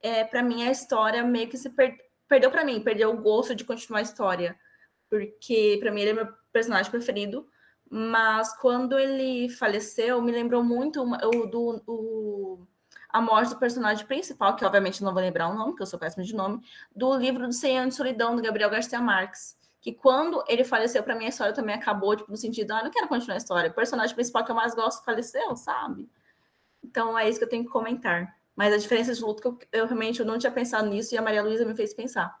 é, 0.00 0.24
para 0.24 0.42
mim 0.42 0.66
a 0.66 0.70
história 0.70 1.22
meio 1.22 1.48
que 1.48 1.56
se 1.58 1.70
per... 1.70 1.96
perdeu 2.28 2.50
para 2.50 2.64
mim, 2.64 2.80
perdeu 2.80 3.10
o 3.10 3.20
gosto 3.20 3.54
de 3.54 3.64
continuar 3.64 4.00
a 4.00 4.02
história. 4.02 4.58
Porque 5.08 5.78
para 5.80 5.90
mim 5.90 6.02
ele 6.02 6.10
é 6.10 6.14
meu 6.14 6.28
personagem 6.52 6.90
preferido. 6.90 7.48
Mas 7.88 8.52
quando 8.60 8.98
ele 8.98 9.48
faleceu, 9.48 10.20
me 10.20 10.32
lembrou 10.32 10.62
muito 10.62 11.02
o, 11.02 11.46
do, 11.46 11.80
do 11.86 12.68
a 13.08 13.20
morte 13.20 13.50
do 13.50 13.58
personagem 13.58 14.04
principal, 14.04 14.56
que 14.56 14.64
obviamente 14.64 15.02
não 15.02 15.12
vou 15.12 15.22
lembrar 15.22 15.48
o 15.48 15.54
nome, 15.54 15.70
porque 15.70 15.82
eu 15.82 15.86
sou 15.86 15.98
péssima 15.98 16.24
de 16.24 16.34
nome, 16.34 16.60
do 16.94 17.16
livro 17.16 17.46
do 17.46 17.52
Cem 17.52 17.78
Anos 17.78 17.94
de 17.94 17.96
Solidão, 17.96 18.34
do 18.36 18.42
Gabriel 18.42 18.68
Garcia 18.68 19.00
Marques. 19.00 19.56
Que 19.80 19.92
quando 19.92 20.42
ele 20.48 20.64
faleceu, 20.64 21.02
para 21.02 21.14
mim 21.14 21.26
a 21.26 21.28
história 21.28 21.54
também 21.54 21.74
acabou, 21.74 22.16
tipo, 22.16 22.30
no 22.30 22.36
sentido, 22.36 22.72
ah, 22.72 22.82
não 22.82 22.90
quero 22.90 23.06
continuar 23.06 23.34
a 23.34 23.38
história. 23.38 23.70
O 23.70 23.74
personagem 23.74 24.14
principal 24.14 24.44
que 24.44 24.50
eu 24.50 24.54
mais 24.54 24.74
gosto 24.74 25.04
faleceu, 25.04 25.56
sabe? 25.56 26.10
Então 26.82 27.16
é 27.16 27.28
isso 27.28 27.38
que 27.38 27.44
eu 27.44 27.48
tenho 27.48 27.64
que 27.64 27.70
comentar. 27.70 28.35
Mas 28.56 28.72
a 28.74 28.78
diferença 28.78 29.14
de 29.14 29.20
luto 29.22 29.46
eu, 29.72 29.80
eu 29.82 29.86
realmente 29.86 30.20
eu 30.20 30.26
não 30.26 30.38
tinha 30.38 30.52
pensado 30.52 30.88
nisso 30.88 31.14
e 31.14 31.18
a 31.18 31.22
Maria 31.22 31.42
Luísa 31.42 31.64
me 31.64 31.74
fez 31.74 31.94
pensar. 31.94 32.40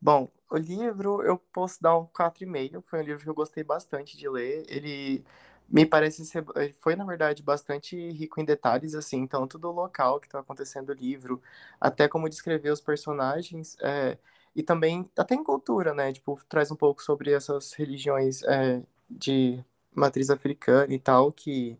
Bom, 0.00 0.30
o 0.50 0.56
livro 0.56 1.22
eu 1.22 1.38
posso 1.38 1.82
dar 1.82 1.96
um 1.98 2.06
4,5. 2.06 2.82
Foi 2.88 3.00
um 3.00 3.02
livro 3.02 3.22
que 3.22 3.28
eu 3.28 3.34
gostei 3.34 3.64
bastante 3.64 4.16
de 4.16 4.28
ler. 4.28 4.64
Ele 4.68 5.24
me 5.68 5.84
parece 5.86 6.24
ser, 6.24 6.44
foi 6.80 6.94
na 6.96 7.04
verdade 7.04 7.42
bastante 7.42 7.96
rico 8.12 8.40
em 8.40 8.44
detalhes, 8.44 8.94
assim, 8.94 9.26
tanto 9.26 9.58
do 9.58 9.70
local 9.72 10.20
que 10.20 10.26
está 10.28 10.38
acontecendo 10.40 10.90
o 10.90 10.92
livro, 10.94 11.42
até 11.80 12.06
como 12.08 12.28
descrever 12.28 12.70
os 12.70 12.80
personagens, 12.80 13.76
é, 13.80 14.16
e 14.54 14.62
também 14.62 15.10
até 15.18 15.34
em 15.34 15.42
cultura, 15.42 15.92
né, 15.92 16.12
tipo, 16.12 16.38
traz 16.48 16.70
um 16.70 16.76
pouco 16.76 17.02
sobre 17.02 17.32
essas 17.32 17.72
religiões 17.72 18.42
é, 18.44 18.80
de 19.10 19.64
matriz 19.94 20.30
africana 20.30 20.94
e 20.94 20.98
tal, 21.00 21.32
que, 21.32 21.76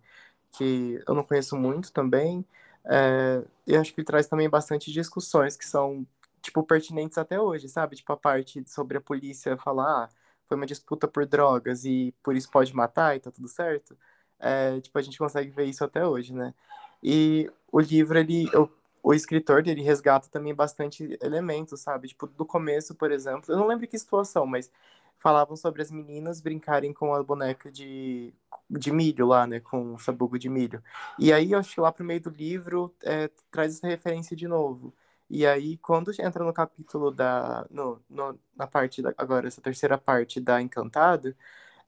que 0.53 1.03
eu 1.07 1.15
não 1.15 1.25
conheço 1.25 1.57
muito 1.57 1.93
também, 1.93 2.45
é, 2.87 3.43
e 3.67 3.77
acho 3.77 3.95
que 3.95 4.05
traz 4.05 4.27
também 4.27 4.49
bastante 4.49 4.93
discussões 4.93 5.57
que 5.57 5.67
são, 5.67 6.07
tipo, 6.43 6.63
pertinentes 6.63 7.19
até 7.19 7.41
hoje, 7.41 7.69
sabe, 7.69 7.97
tipo, 7.97 8.13
a 8.13 8.17
parte 8.17 8.65
sobre 8.69 8.99
a 8.99 9.01
polícia 9.01 9.57
falar, 9.59 10.05
ah, 10.05 10.09
foi 10.47 10.57
uma 10.57 10.67
disputa 10.67 11.09
por 11.09 11.27
drogas 11.27 11.85
e 11.85 12.15
por 12.23 12.37
isso 12.37 12.51
pode 12.51 12.75
matar 12.75 13.17
e 13.17 13.21
tá 13.21 13.31
tudo 13.31 13.49
certo, 13.49 13.97
é, 14.39 14.81
tipo, 14.81 14.99
a 14.99 15.03
gente 15.03 15.19
consegue 15.19 15.51
ver 15.51 15.65
isso 15.65 15.85
até 15.85 16.07
hoje, 16.07 16.33
né? 16.33 16.55
E 17.03 17.51
o 17.73 17.81
livro, 17.81 18.19
ele, 18.19 18.47
o, 18.57 18.69
o 19.03 19.15
escritor 19.15 19.63
dele 19.63 19.83
resgata 19.83 20.29
também 20.29 20.55
bastante 20.55 21.19
elementos, 21.23 21.81
sabe? 21.81 22.09
Tipo, 22.09 22.27
do 22.27 22.45
começo, 22.47 22.95
por 22.95 23.11
exemplo, 23.13 23.53
eu 23.53 23.57
não 23.57 23.67
lembro 23.67 23.87
que 23.89 23.99
situação, 23.99 24.47
mas 24.47 24.71
falavam 25.19 25.57
sobre 25.57 25.83
as 25.83 25.91
meninas 25.91 26.41
brincarem 26.41 26.93
com 26.93 27.15
a 27.15 27.23
boneca 27.23 27.71
de, 27.71 28.33
de 28.69 28.93
milho 28.93 29.27
lá, 29.27 29.47
né? 29.47 29.61
Com 29.61 29.95
o 29.95 29.99
sabugo 29.99 30.39
de 30.39 30.49
milho. 30.49 30.83
E 31.19 31.33
aí, 31.33 31.53
eu 31.53 31.59
acho 31.59 31.75
que 31.75 31.81
lá 31.81 31.93
pro 31.93 32.05
meio 32.05 32.21
do 32.21 32.31
livro 32.31 32.95
é, 33.03 33.31
traz 33.51 33.77
essa 33.77 33.87
referência 33.87 34.37
de 34.37 34.49
novo. 34.49 34.95
E 35.29 35.47
aí, 35.47 35.77
quando 35.79 36.13
entra 36.21 36.45
no 36.45 36.53
capítulo 36.53 37.11
da. 37.11 37.67
No, 37.71 38.01
no, 38.09 38.39
na 38.57 38.67
parte 38.67 39.03
da, 39.03 39.13
agora, 39.19 39.49
essa 39.49 39.61
terceira 39.61 39.99
parte 39.99 40.41
da 40.41 40.61
Encantada, 40.63 41.37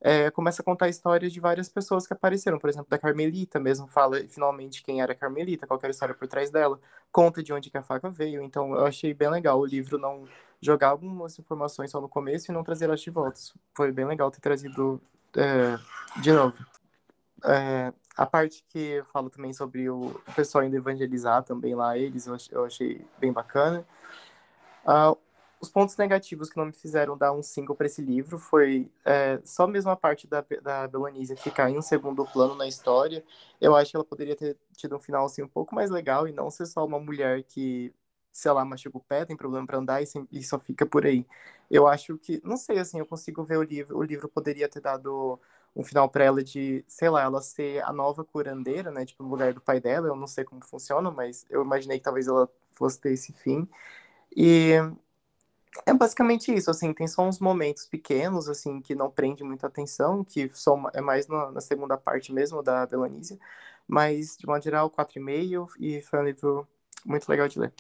é, 0.01 0.31
começa 0.31 0.63
a 0.63 0.65
contar 0.65 0.87
a 0.87 0.89
história 0.89 1.29
de 1.29 1.41
várias 1.41 1.69
pessoas 1.69 2.07
que 2.07 2.13
apareceram. 2.13 2.59
Por 2.59 2.71
exemplo, 2.71 2.89
da 2.89 2.99
Carmelita 2.99 3.59
mesmo, 3.61 3.87
fala 3.89 4.19
finalmente 4.29 4.83
quem 4.83 5.01
era 5.03 5.13
a 5.13 5.17
Carmelita, 5.17 5.67
qual 5.67 5.79
era 5.79 5.89
a 5.89 5.91
história 5.91 6.15
por 6.15 6.29
trás 6.29 6.51
dela, 6.51 6.81
conta 7.13 7.43
de 7.43 7.53
onde 7.53 7.71
que 7.71 7.79
a 7.79 7.83
faca 7.83 8.11
veio. 8.11 8.43
Então, 8.43 8.75
eu 8.75 8.87
achei 8.87 9.15
bem 9.15 9.31
legal 9.31 9.61
o 9.61 9.67
livro 9.67 9.99
não 9.99 10.27
jogar 10.61 10.89
algumas 10.89 11.39
informações 11.39 11.91
só 11.91 12.01
no 12.01 12.09
começo 12.09 12.51
e 12.51 12.55
não 12.55 12.65
trazer 12.65 12.87
elas 12.87 13.01
de 13.01 13.11
volta. 13.11 13.39
Foi 13.75 13.93
bem 13.93 14.07
legal 14.07 14.31
ter 14.31 14.41
trazido 14.41 15.01
é, 15.37 15.79
de 16.21 16.33
novo. 16.33 16.57
É, 17.45 17.93
a 18.17 18.27
parte 18.27 18.65
que 18.69 19.03
fala 19.13 19.31
também 19.31 19.53
sobre 19.53 19.89
o, 19.89 20.21
pessoal 20.35 20.65
indo 20.65 20.77
evangelizar 20.77 21.43
também 21.45 21.75
lá, 21.75 21.97
eles, 21.97 22.27
eu, 22.27 22.37
eu 22.51 22.65
achei 22.65 23.05
bem 23.19 23.33
bacana. 23.33 23.87
Uh, 24.85 25.17
os 25.61 25.69
pontos 25.69 25.97
negativos 25.97 26.49
que 26.49 26.57
não 26.57 26.67
me 26.67 26.73
fizeram 26.73 27.17
dar 27.17 27.33
um 27.33 27.43
5 27.43 27.75
para 27.75 27.87
esse 27.87 28.01
livro 28.01 28.39
foi 28.39 28.91
é, 29.05 29.41
só 29.45 29.67
mesmo 29.67 29.91
a 29.91 29.97
parte 29.97 30.27
da, 30.27 30.45
da 30.63 30.87
Belanise 30.87 31.37
ficar 31.37 31.69
em 31.69 31.77
um 31.77 31.83
segundo 31.83 32.25
plano 32.25 32.55
na 32.55 32.67
história. 32.67 33.25
Eu 33.61 33.75
acho 33.75 33.91
que 33.91 33.97
ela 33.97 34.05
poderia 34.05 34.37
ter 34.37 34.57
tido 34.77 34.97
um 34.97 35.01
final 35.01 35.27
assim, 35.27 35.43
um 35.43 35.49
pouco 35.49 35.75
mais 35.75 35.91
legal 35.91 36.29
e 36.29 36.33
não 36.33 36.51
ser 36.51 36.67
só 36.67 36.85
uma 36.85 37.01
mulher 37.01 37.43
que, 37.43 37.93
sei 38.33 38.51
lá, 38.53 38.65
machuca 38.65 38.99
o 38.99 39.01
pé, 39.01 39.25
tem 39.25 39.37
problema 39.37 39.67
para 39.67 39.79
andar 39.79 40.03
e, 40.03 40.07
e, 40.33 40.43
só 40.43 40.59
fica 40.59 40.87
por 40.87 41.07
aí. 41.07 41.27
Eu 41.71 41.87
acho 41.87 42.19
que, 42.19 42.41
não 42.45 42.57
sei, 42.57 42.79
assim, 42.79 42.99
eu 42.99 43.07
consigo 43.07 43.45
ver 43.45 43.59
o 43.59 43.63
livro, 43.63 43.99
o 43.99 44.03
livro 44.03 44.29
poderia 44.29 44.69
ter 44.69 44.81
dado 44.81 45.41
um 45.77 45.85
final 45.85 46.09
para 46.09 46.25
ela 46.25 46.43
de, 46.43 46.85
sei 46.89 47.09
lá, 47.09 47.23
ela 47.23 47.41
ser 47.43 47.83
a 47.85 47.93
nova 47.93 48.25
curandeira, 48.25 48.91
né? 48.91 49.05
Tipo, 49.07 49.23
no 49.23 49.31
lugar 49.31 49.53
do 49.55 49.61
pai 49.61 49.81
dela. 49.81 50.09
Eu 50.09 50.17
não 50.17 50.27
sei 50.27 50.45
como 50.45 50.65
funciona, 50.65 51.11
mas 51.11 51.47
eu 51.51 51.63
imaginei 51.63 51.99
que 51.99 52.05
talvez 52.05 52.27
ela 52.27 52.49
fosse 52.73 53.01
ter 53.01 53.13
esse 53.13 53.33
fim. 53.33 53.69
E 54.37 54.73
é 55.87 55.95
basicamente 55.95 56.53
isso, 56.55 56.71
assim, 56.71 56.93
tem 56.93 57.07
só 57.07 57.23
uns 57.23 57.39
momentos 57.39 57.87
pequenos, 57.87 58.49
assim, 58.49 58.81
que 58.81 58.95
não 58.95 59.11
prende 59.11 59.45
muita 59.45 59.67
atenção, 59.67 60.25
que 60.25 60.51
são, 60.55 60.89
é 60.95 61.01
mais 61.01 61.27
na, 61.29 61.51
na 61.53 61.61
segunda 61.61 61.97
parte 61.97 62.33
mesmo 62.33 62.63
da 62.63 62.87
Belanísia, 62.87 63.39
mas, 63.87 64.37
de 64.37 64.47
modo 64.47 64.63
geral, 64.63 64.91
4,5 64.91 65.71
e 65.79 66.01
foi 66.03 66.21
um 66.21 66.25
livro 66.25 66.69
muito 67.05 67.29
legal 67.29 67.49
de 67.49 67.59
ler. 67.59 67.73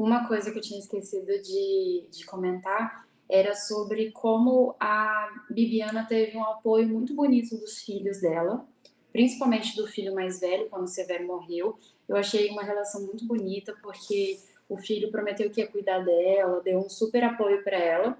Uma 0.00 0.26
coisa 0.26 0.50
que 0.50 0.56
eu 0.56 0.62
tinha 0.62 0.80
esquecido 0.80 1.26
de, 1.42 2.06
de 2.10 2.24
comentar 2.24 3.06
era 3.28 3.54
sobre 3.54 4.10
como 4.12 4.74
a 4.80 5.28
Bibiana 5.50 6.06
teve 6.06 6.38
um 6.38 6.42
apoio 6.42 6.88
muito 6.88 7.12
bonito 7.12 7.54
dos 7.58 7.82
filhos 7.82 8.18
dela, 8.22 8.66
principalmente 9.12 9.76
do 9.76 9.86
filho 9.86 10.14
mais 10.14 10.40
velho, 10.40 10.70
quando 10.70 10.84
o 10.84 10.88
Severo 10.88 11.26
morreu. 11.26 11.78
Eu 12.08 12.16
achei 12.16 12.48
uma 12.48 12.62
relação 12.62 13.04
muito 13.04 13.26
bonita, 13.26 13.76
porque 13.82 14.40
o 14.70 14.78
filho 14.78 15.10
prometeu 15.10 15.50
que 15.50 15.60
ia 15.60 15.68
cuidar 15.68 15.98
dela, 15.98 16.62
deu 16.62 16.78
um 16.78 16.88
super 16.88 17.22
apoio 17.22 17.62
para 17.62 17.76
ela. 17.76 18.18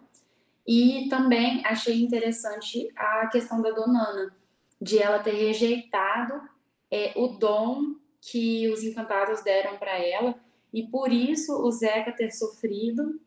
E 0.67 1.09
também 1.09 1.65
achei 1.65 2.03
interessante 2.03 2.93
a 2.95 3.27
questão 3.29 3.63
da 3.63 3.71
Donana, 3.71 4.37
de 4.79 4.99
ela 4.99 5.19
ter 5.21 5.33
rejeitado 5.33 6.43
é, 6.91 7.15
o 7.17 7.29
dom 7.29 7.95
que 8.21 8.69
os 8.69 8.85
encantados 8.85 9.43
deram 9.43 9.79
para 9.79 9.99
ela, 9.99 10.39
e 10.73 10.87
por 10.87 11.13
isso 11.13 11.53
o 11.55 11.71
Zeca 11.71 12.13
ter 12.13 12.31
sofrido 12.31 13.21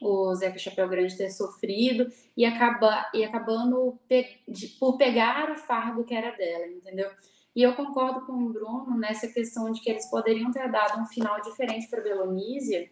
o 0.00 0.34
Zeca 0.34 0.58
Chapéu 0.58 0.88
Grande 0.88 1.16
ter 1.16 1.30
sofrido 1.30 2.10
e, 2.36 2.44
acaba, 2.44 3.10
e 3.12 3.24
acabando 3.24 3.98
pe, 4.08 4.40
de, 4.46 4.68
por 4.68 4.96
pegar 4.96 5.50
o 5.50 5.56
fardo 5.56 6.04
que 6.04 6.14
era 6.14 6.36
dela, 6.36 6.66
entendeu? 6.66 7.10
E 7.54 7.62
eu 7.62 7.74
concordo 7.74 8.24
com 8.24 8.32
o 8.32 8.52
Bruno 8.52 8.96
nessa 8.96 9.26
questão 9.26 9.70
de 9.72 9.80
que 9.80 9.90
eles 9.90 10.08
poderiam 10.08 10.50
ter 10.52 10.70
dado 10.70 11.00
um 11.00 11.06
final 11.06 11.40
diferente 11.40 11.88
para 11.88 12.02
Belonísia, 12.02 12.90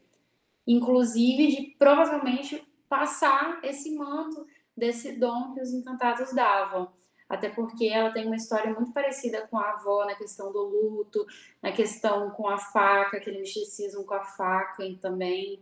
inclusive 0.66 1.48
de 1.48 1.76
provavelmente 1.78 2.66
passar 2.88 3.60
esse 3.62 3.94
manto 3.94 4.44
desse 4.76 5.12
dom 5.12 5.54
que 5.54 5.60
os 5.60 5.72
encantados 5.72 6.32
davam. 6.34 6.90
Até 7.28 7.48
porque 7.48 7.86
ela 7.86 8.12
tem 8.12 8.26
uma 8.26 8.36
história 8.36 8.72
muito 8.72 8.92
parecida 8.92 9.46
com 9.48 9.58
a 9.58 9.72
avó 9.72 10.04
na 10.04 10.14
questão 10.14 10.52
do 10.52 10.62
luto, 10.62 11.26
na 11.60 11.72
questão 11.72 12.30
com 12.30 12.48
a 12.48 12.56
faca, 12.56 13.16
aquele 13.16 13.40
misticismo 13.40 14.04
com 14.04 14.14
a 14.14 14.24
faca 14.24 14.84
também. 15.00 15.60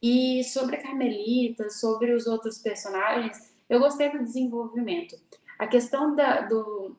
E 0.00 0.44
sobre 0.44 0.76
a 0.76 0.82
Carmelita, 0.82 1.68
sobre 1.70 2.12
os 2.12 2.26
outros 2.26 2.58
personagens, 2.58 3.54
eu 3.68 3.80
gostei 3.80 4.10
do 4.10 4.22
desenvolvimento. 4.22 5.16
A 5.58 5.66
questão 5.66 6.14
da, 6.14 6.42
do, 6.42 6.96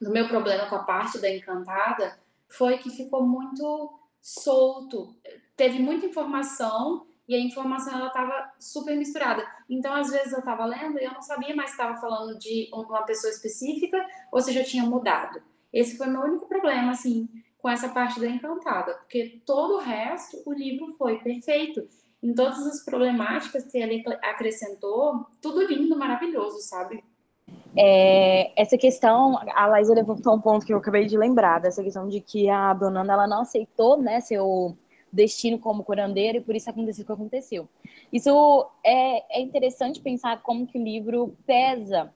do 0.00 0.10
meu 0.10 0.28
problema 0.28 0.68
com 0.68 0.74
a 0.74 0.84
parte 0.84 1.18
da 1.18 1.30
Encantada 1.30 2.18
foi 2.48 2.78
que 2.78 2.90
ficou 2.90 3.26
muito 3.26 3.98
solto. 4.20 5.14
Teve 5.56 5.78
muita 5.78 6.06
informação 6.06 7.06
e 7.30 7.34
a 7.36 7.38
informação 7.38 7.94
ela 7.96 8.08
estava 8.08 8.50
super 8.58 8.96
misturada. 8.96 9.46
Então, 9.68 9.94
às 9.94 10.10
vezes 10.10 10.32
eu 10.32 10.40
estava 10.40 10.64
lendo 10.64 10.98
e 10.98 11.04
eu 11.04 11.12
não 11.12 11.22
sabia 11.22 11.54
mais 11.54 11.70
se 11.70 11.76
estava 11.76 11.96
falando 12.00 12.36
de 12.36 12.68
uma 12.72 13.04
pessoa 13.04 13.30
específica 13.30 14.04
ou 14.32 14.40
se 14.40 14.52
já 14.52 14.64
tinha 14.64 14.82
mudado. 14.82 15.40
Esse 15.72 15.96
foi 15.96 16.08
meu 16.08 16.22
único 16.22 16.48
problema, 16.48 16.90
assim, 16.90 17.28
com 17.58 17.68
essa 17.68 17.88
parte 17.88 18.18
da 18.18 18.26
Encantada, 18.26 18.94
porque 18.94 19.40
todo 19.46 19.74
o 19.74 19.78
resto, 19.78 20.42
o 20.44 20.52
livro 20.52 20.92
foi 20.94 21.20
perfeito 21.20 21.86
em 22.20 22.34
todas 22.34 22.66
as 22.66 22.84
problemáticas 22.84 23.64
que 23.64 23.78
ele 23.78 24.02
acrescentou, 24.24 25.24
tudo 25.40 25.64
lindo, 25.64 25.96
maravilhoso, 25.96 26.58
sabe? 26.60 27.04
É, 27.76 28.60
essa 28.60 28.76
questão, 28.76 29.38
a 29.54 29.66
Laísa 29.68 29.94
levantou 29.94 30.34
um 30.34 30.40
ponto 30.40 30.66
que 30.66 30.74
eu 30.74 30.78
acabei 30.78 31.06
de 31.06 31.16
lembrar, 31.16 31.60
dessa 31.60 31.80
questão 31.80 32.08
de 32.08 32.20
que 32.20 32.50
a 32.50 32.74
dona 32.74 33.02
Ana, 33.02 33.12
ela 33.12 33.28
não 33.28 33.42
aceitou, 33.42 34.02
né, 34.02 34.20
seu 34.20 34.76
destino 35.12 35.58
como 35.58 35.84
curandeira 35.84 36.38
e 36.38 36.40
por 36.40 36.54
isso 36.54 36.70
aconteceu 36.70 37.02
o 37.02 37.06
que 37.06 37.12
aconteceu. 37.12 37.68
Isso 38.12 38.70
é, 38.84 39.38
é 39.38 39.40
interessante 39.40 40.00
pensar 40.00 40.42
como 40.42 40.66
que 40.66 40.78
o 40.78 40.82
livro 40.82 41.36
pesa 41.46 42.12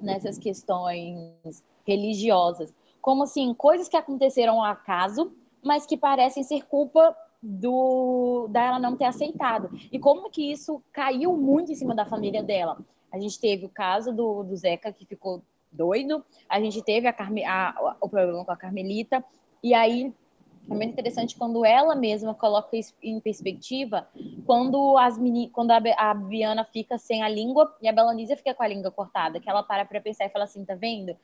nessas 0.00 0.38
questões 0.38 1.62
religiosas. 1.86 2.74
Como 3.00 3.24
assim, 3.24 3.52
coisas 3.54 3.88
que 3.88 3.96
aconteceram 3.96 4.60
ao 4.60 4.64
acaso, 4.64 5.32
mas 5.62 5.86
que 5.86 5.96
parecem 5.96 6.42
ser 6.42 6.64
culpa 6.66 7.16
do 7.42 8.48
da 8.48 8.62
ela 8.62 8.78
não 8.78 8.96
ter 8.96 9.04
aceitado. 9.04 9.70
E 9.92 9.98
como 9.98 10.30
que 10.30 10.50
isso 10.50 10.82
caiu 10.92 11.36
muito 11.36 11.70
em 11.70 11.74
cima 11.74 11.94
da 11.94 12.06
família 12.06 12.42
dela. 12.42 12.78
A 13.12 13.18
gente 13.18 13.38
teve 13.38 13.66
o 13.66 13.68
caso 13.68 14.12
do, 14.12 14.42
do 14.42 14.56
Zeca, 14.56 14.92
que 14.92 15.04
ficou 15.04 15.42
doido, 15.70 16.24
a 16.48 16.58
gente 16.60 16.82
teve 16.82 17.06
a 17.06 17.12
Carme, 17.12 17.44
a, 17.44 17.96
o 18.00 18.08
problema 18.08 18.44
com 18.44 18.50
a 18.50 18.56
Carmelita, 18.56 19.24
e 19.62 19.74
aí 19.74 20.12
é 20.68 20.74
muito 20.74 20.92
interessante 20.92 21.36
quando 21.36 21.64
ela 21.64 21.94
mesma 21.94 22.34
coloca 22.34 22.76
isso 22.76 22.94
em 23.02 23.20
perspectiva, 23.20 24.08
quando, 24.46 24.96
as 24.98 25.18
meni, 25.18 25.50
quando 25.50 25.70
a, 25.70 25.80
a 25.96 26.14
Biana 26.14 26.64
fica 26.64 26.96
sem 26.96 27.22
a 27.22 27.28
língua 27.28 27.76
e 27.82 27.88
a 27.88 27.92
Belanísia 27.92 28.36
fica 28.36 28.54
com 28.54 28.62
a 28.62 28.68
língua 28.68 28.90
cortada, 28.90 29.40
que 29.40 29.48
ela 29.48 29.62
para 29.62 29.84
para 29.84 30.00
pensar 30.00 30.24
e 30.24 30.30
fala 30.30 30.44
assim, 30.44 30.64
tá 30.64 30.74
vendo? 30.74 31.16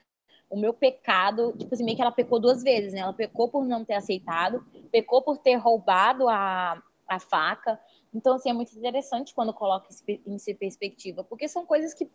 o 0.51 0.59
meu 0.59 0.75
pecado, 0.75 1.55
tipo 1.57 1.73
assim, 1.73 1.85
meio 1.85 1.97
que 1.97 2.03
ela 2.03 2.11
pecou 2.11 2.41
duas 2.41 2.61
vezes, 2.65 2.93
né? 2.93 2.99
Ela 2.99 3.13
pecou 3.13 3.49
por 3.49 3.65
não 3.65 3.85
ter 3.85 3.95
aceitado, 3.95 4.67
pecou 4.91 5.23
por 5.23 5.39
ter 5.39 5.55
roubado 5.55 6.29
a, 6.29 6.83
a 7.07 7.21
faca. 7.21 7.81
Então, 8.13 8.35
assim, 8.35 8.51
é 8.51 8.53
muito 8.53 8.77
interessante 8.77 9.33
quando 9.33 9.55
coloca 9.55 9.87
em 10.09 10.55
perspectiva, 10.57 11.23
porque 11.23 11.47
são 11.47 11.65
coisas 11.65 11.95
que, 11.95 12.11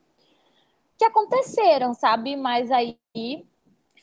que 0.97 1.05
aconteceram, 1.05 1.93
sabe? 1.93 2.35
Mas 2.35 2.69
aí 2.71 2.97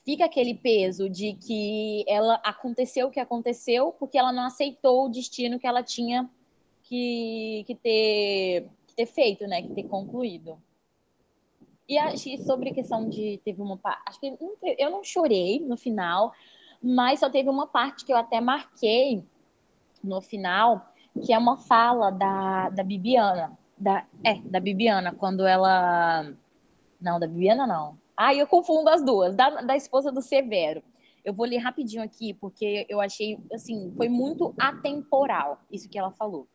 fica 0.04 0.24
aquele 0.24 0.54
peso 0.54 1.08
de 1.08 1.34
que 1.34 2.04
ela 2.08 2.34
aconteceu 2.44 3.06
o 3.06 3.10
que 3.10 3.20
aconteceu 3.20 3.92
porque 3.98 4.18
ela 4.18 4.32
não 4.32 4.44
aceitou 4.44 5.06
o 5.06 5.08
destino 5.08 5.58
que 5.58 5.66
ela 5.66 5.82
tinha 5.82 6.28
que, 6.82 7.64
que, 7.66 7.74
ter, 7.74 8.68
que 8.86 8.94
ter 8.94 9.06
feito, 9.06 9.46
né? 9.46 9.62
Que 9.62 9.72
ter 9.72 9.84
concluído. 9.84 10.58
E 11.88 11.98
achei 11.98 12.38
sobre 12.38 12.70
a 12.70 12.74
questão 12.74 13.08
de 13.08 13.40
teve 13.44 13.60
uma 13.60 13.76
parte, 13.76 14.02
acho 14.06 14.20
que 14.20 14.36
eu 14.78 14.90
não 14.90 15.04
chorei 15.04 15.60
no 15.60 15.76
final, 15.76 16.32
mas 16.82 17.20
só 17.20 17.28
teve 17.28 17.48
uma 17.48 17.66
parte 17.66 18.04
que 18.04 18.12
eu 18.12 18.16
até 18.16 18.40
marquei 18.40 19.24
no 20.02 20.20
final, 20.20 20.92
que 21.24 21.32
é 21.32 21.38
uma 21.38 21.56
fala 21.58 22.10
da, 22.10 22.70
da 22.70 22.82
Bibiana, 22.82 23.56
da 23.76 24.06
é, 24.24 24.34
da 24.40 24.58
Bibiana, 24.58 25.12
quando 25.12 25.46
ela 25.46 26.32
não, 27.00 27.18
da 27.18 27.26
Bibiana 27.26 27.66
não. 27.66 27.98
Ah, 28.16 28.34
eu 28.34 28.46
confundo 28.46 28.88
as 28.88 29.04
duas, 29.04 29.34
da, 29.34 29.62
da 29.62 29.76
esposa 29.76 30.12
do 30.12 30.20
Severo. 30.20 30.82
Eu 31.24 31.32
vou 31.32 31.46
ler 31.46 31.58
rapidinho 31.58 32.02
aqui, 32.02 32.34
porque 32.34 32.84
eu 32.88 33.00
achei, 33.00 33.38
assim, 33.52 33.92
foi 33.96 34.08
muito 34.08 34.54
atemporal 34.58 35.60
isso 35.70 35.88
que 35.88 35.98
ela 35.98 36.10
falou. 36.10 36.48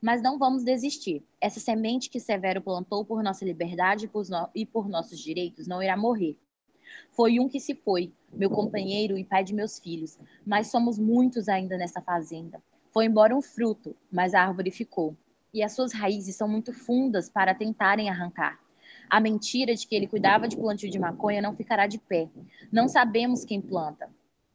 Mas 0.00 0.22
não 0.22 0.38
vamos 0.38 0.64
desistir. 0.64 1.24
Essa 1.40 1.60
semente 1.60 2.08
que 2.08 2.20
Severo 2.20 2.62
plantou 2.62 3.04
por 3.04 3.22
nossa 3.22 3.44
liberdade 3.44 4.06
e 4.06 4.08
por, 4.08 4.28
no... 4.28 4.48
e 4.54 4.64
por 4.64 4.88
nossos 4.88 5.18
direitos 5.18 5.66
não 5.66 5.82
irá 5.82 5.96
morrer. 5.96 6.38
Foi 7.10 7.38
um 7.38 7.48
que 7.48 7.60
se 7.60 7.74
foi, 7.74 8.12
meu 8.32 8.48
companheiro 8.48 9.18
e 9.18 9.24
pai 9.24 9.44
de 9.44 9.54
meus 9.54 9.78
filhos, 9.78 10.18
mas 10.46 10.68
somos 10.68 10.98
muitos 10.98 11.48
ainda 11.48 11.76
nessa 11.76 12.00
fazenda. 12.00 12.62
Foi 12.90 13.04
embora 13.04 13.36
um 13.36 13.42
fruto, 13.42 13.94
mas 14.10 14.34
a 14.34 14.42
árvore 14.42 14.70
ficou. 14.70 15.16
E 15.52 15.62
as 15.62 15.72
suas 15.72 15.92
raízes 15.92 16.36
são 16.36 16.48
muito 16.48 16.72
fundas 16.72 17.28
para 17.28 17.54
tentarem 17.54 18.08
arrancar. 18.08 18.58
A 19.10 19.20
mentira 19.20 19.74
de 19.74 19.86
que 19.86 19.94
ele 19.94 20.06
cuidava 20.06 20.46
de 20.46 20.56
plantio 20.56 20.90
de 20.90 20.98
maconha 20.98 21.40
não 21.40 21.56
ficará 21.56 21.86
de 21.86 21.98
pé. 21.98 22.28
Não 22.70 22.88
sabemos 22.88 23.44
quem 23.44 23.60
planta. 23.60 24.08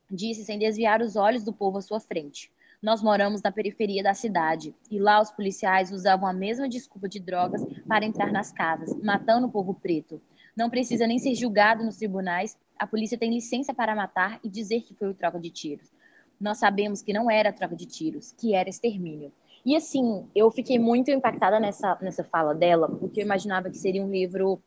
Disse 0.09 0.45
sem 0.45 0.59
desviar 0.59 1.01
os 1.01 1.15
olhos 1.15 1.43
do 1.43 1.51
povo 1.51 1.79
à 1.79 1.81
sua 1.81 1.99
frente. 1.99 2.51
Nós 2.81 3.01
moramos 3.01 3.41
na 3.41 3.51
periferia 3.51 4.03
da 4.03 4.13
cidade 4.13 4.75
e 4.91 4.99
lá 4.99 5.21
os 5.21 5.31
policiais 5.31 5.91
usavam 5.91 6.27
a 6.27 6.33
mesma 6.33 6.67
desculpa 6.67 7.07
de 7.07 7.19
drogas 7.19 7.63
para 7.87 8.05
entrar 8.05 8.31
nas 8.31 8.51
casas, 8.51 8.93
matando 9.01 9.47
o 9.47 9.51
povo 9.51 9.73
preto. 9.73 10.21
Não 10.55 10.69
precisa 10.69 11.07
nem 11.07 11.17
ser 11.17 11.33
julgado 11.33 11.83
nos 11.83 11.97
tribunais, 11.97 12.57
a 12.77 12.85
polícia 12.85 13.17
tem 13.17 13.33
licença 13.33 13.73
para 13.73 13.95
matar 13.95 14.39
e 14.43 14.49
dizer 14.49 14.81
que 14.81 14.93
foi 14.93 15.09
o 15.09 15.13
troca 15.13 15.39
de 15.39 15.49
tiros. 15.49 15.91
Nós 16.39 16.57
sabemos 16.57 17.01
que 17.01 17.13
não 17.13 17.31
era 17.31 17.53
troca 17.53 17.75
de 17.75 17.85
tiros, 17.85 18.33
que 18.33 18.53
era 18.53 18.69
extermínio. 18.69 19.31
E 19.65 19.75
assim, 19.75 20.27
eu 20.35 20.51
fiquei 20.51 20.77
muito 20.77 21.09
impactada 21.09 21.59
nessa, 21.59 21.97
nessa 22.01 22.23
fala 22.23 22.53
dela, 22.53 22.89
porque 22.89 23.21
eu 23.21 23.25
imaginava 23.25 23.69
que 23.69 23.77
seria 23.77 24.03
um 24.03 24.11
livro 24.11 24.61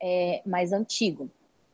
é, 0.00 0.42
mais 0.46 0.72
antigo. 0.72 1.30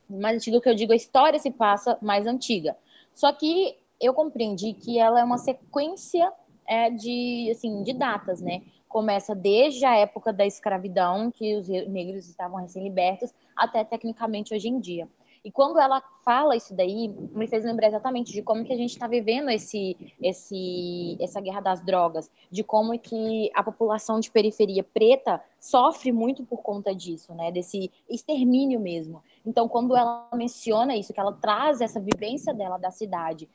Mais 0.09 0.37
antigo 0.37 0.61
que 0.61 0.69
eu 0.69 0.75
digo, 0.75 0.91
a 0.91 0.95
história 0.95 1.39
se 1.39 1.51
passa 1.51 1.97
mais 2.01 2.25
antiga. 2.25 2.75
Só 3.13 3.31
que 3.31 3.77
eu 4.01 4.13
compreendi 4.13 4.73
que 4.73 4.99
ela 4.99 5.19
é 5.19 5.23
uma 5.23 5.37
sequência 5.37 6.31
é, 6.67 6.89
de, 6.89 7.49
assim, 7.51 7.83
de 7.83 7.93
datas, 7.93 8.41
né? 8.41 8.61
Começa 8.87 9.35
desde 9.35 9.85
a 9.85 9.95
época 9.97 10.33
da 10.33 10.45
escravidão, 10.45 11.31
que 11.31 11.55
os 11.55 11.67
negros 11.67 12.27
estavam 12.27 12.59
recém-libertos, 12.59 13.33
até 13.55 13.83
tecnicamente 13.83 14.53
hoje 14.53 14.69
em 14.69 14.79
dia. 14.79 15.07
E 15.45 15.51
quando 15.51 15.79
ela 15.79 16.01
fala 16.23 16.55
isso 16.55 16.73
daí, 16.73 17.07
me 17.07 17.47
fez 17.47 17.63
lembrar 17.63 17.87
exatamente 17.87 18.33
de 18.33 18.41
como 18.41 18.65
que 18.65 18.73
a 18.73 18.75
gente 18.75 18.89
está 18.89 19.07
vivendo 19.07 19.51
esse, 19.51 19.95
esse, 20.19 21.15
essa 21.21 21.39
guerra 21.39 21.61
das 21.61 21.85
drogas, 21.85 22.31
de 22.49 22.63
como 22.63 22.97
que 22.97 23.51
a 23.53 23.61
população 23.61 24.19
de 24.19 24.31
periferia 24.31 24.83
preta 24.83 25.39
sofre 25.59 26.11
muito 26.11 26.43
por 26.43 26.63
conta 26.63 26.95
disso, 26.95 27.31
né? 27.35 27.51
Desse 27.51 27.91
extermínio 28.09 28.79
mesmo. 28.79 29.23
Então, 29.45 29.69
quando 29.69 29.95
ela 29.95 30.27
menciona 30.33 30.95
isso, 30.95 31.13
que 31.13 31.19
ela 31.19 31.33
traz 31.33 31.79
essa 31.79 31.99
vivência 31.99 32.51
dela 32.51 32.79
da 32.79 32.89
cidade 32.89 33.47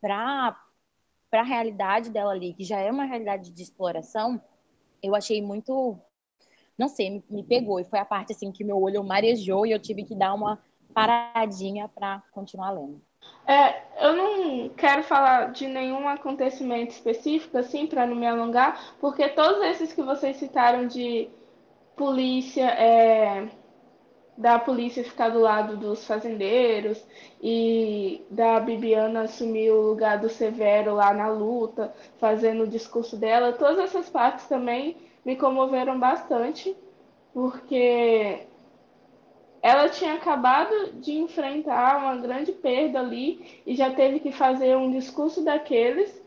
para 0.00 0.56
para 1.28 1.40
a 1.40 1.44
realidade 1.44 2.10
dela 2.10 2.30
ali, 2.30 2.52
que 2.52 2.62
já 2.62 2.78
é 2.78 2.90
uma 2.90 3.06
realidade 3.06 3.50
de 3.50 3.62
exploração, 3.62 4.38
eu 5.02 5.14
achei 5.14 5.40
muito, 5.40 5.98
não 6.76 6.88
sei, 6.88 7.08
me, 7.08 7.24
me 7.30 7.42
pegou 7.42 7.80
e 7.80 7.84
foi 7.84 7.98
a 7.98 8.04
parte 8.04 8.32
assim 8.32 8.52
que 8.52 8.62
meu 8.62 8.78
olho 8.78 9.02
marejou 9.02 9.64
e 9.64 9.70
eu 9.70 9.78
tive 9.78 10.04
que 10.04 10.14
dar 10.14 10.34
uma 10.34 10.60
paradinha 10.94 11.88
para 11.88 12.22
continuar 12.32 12.70
lendo. 12.70 13.00
É, 13.46 13.82
eu 14.06 14.16
não 14.16 14.68
quero 14.70 15.02
falar 15.02 15.52
de 15.52 15.66
nenhum 15.66 16.08
acontecimento 16.08 16.90
específico, 16.90 17.56
assim, 17.58 17.86
para 17.86 18.06
não 18.06 18.16
me 18.16 18.26
alongar, 18.26 18.94
porque 19.00 19.28
todos 19.28 19.62
esses 19.62 19.92
que 19.92 20.02
vocês 20.02 20.36
citaram 20.36 20.86
de 20.86 21.28
polícia, 21.96 22.66
é, 22.66 23.48
da 24.36 24.58
polícia 24.58 25.04
ficar 25.04 25.28
do 25.28 25.40
lado 25.40 25.76
dos 25.76 26.06
fazendeiros 26.06 27.04
e 27.42 28.24
da 28.30 28.58
Bibiana 28.60 29.22
assumir 29.22 29.70
o 29.70 29.82
lugar 29.82 30.18
do 30.18 30.28
Severo 30.28 30.94
lá 30.94 31.12
na 31.12 31.28
luta, 31.28 31.92
fazendo 32.18 32.64
o 32.64 32.68
discurso 32.68 33.16
dela, 33.16 33.52
todas 33.52 33.78
essas 33.78 34.08
partes 34.08 34.46
também 34.46 34.96
me 35.24 35.36
comoveram 35.36 35.98
bastante, 35.98 36.76
porque 37.32 38.46
ela 39.62 39.88
tinha 39.88 40.14
acabado 40.14 40.92
de 40.94 41.12
enfrentar 41.12 41.98
uma 41.98 42.16
grande 42.16 42.50
perda 42.50 42.98
ali 42.98 43.62
e 43.64 43.76
já 43.76 43.90
teve 43.90 44.18
que 44.18 44.32
fazer 44.32 44.76
um 44.76 44.90
discurso 44.90 45.44
daqueles 45.44 46.20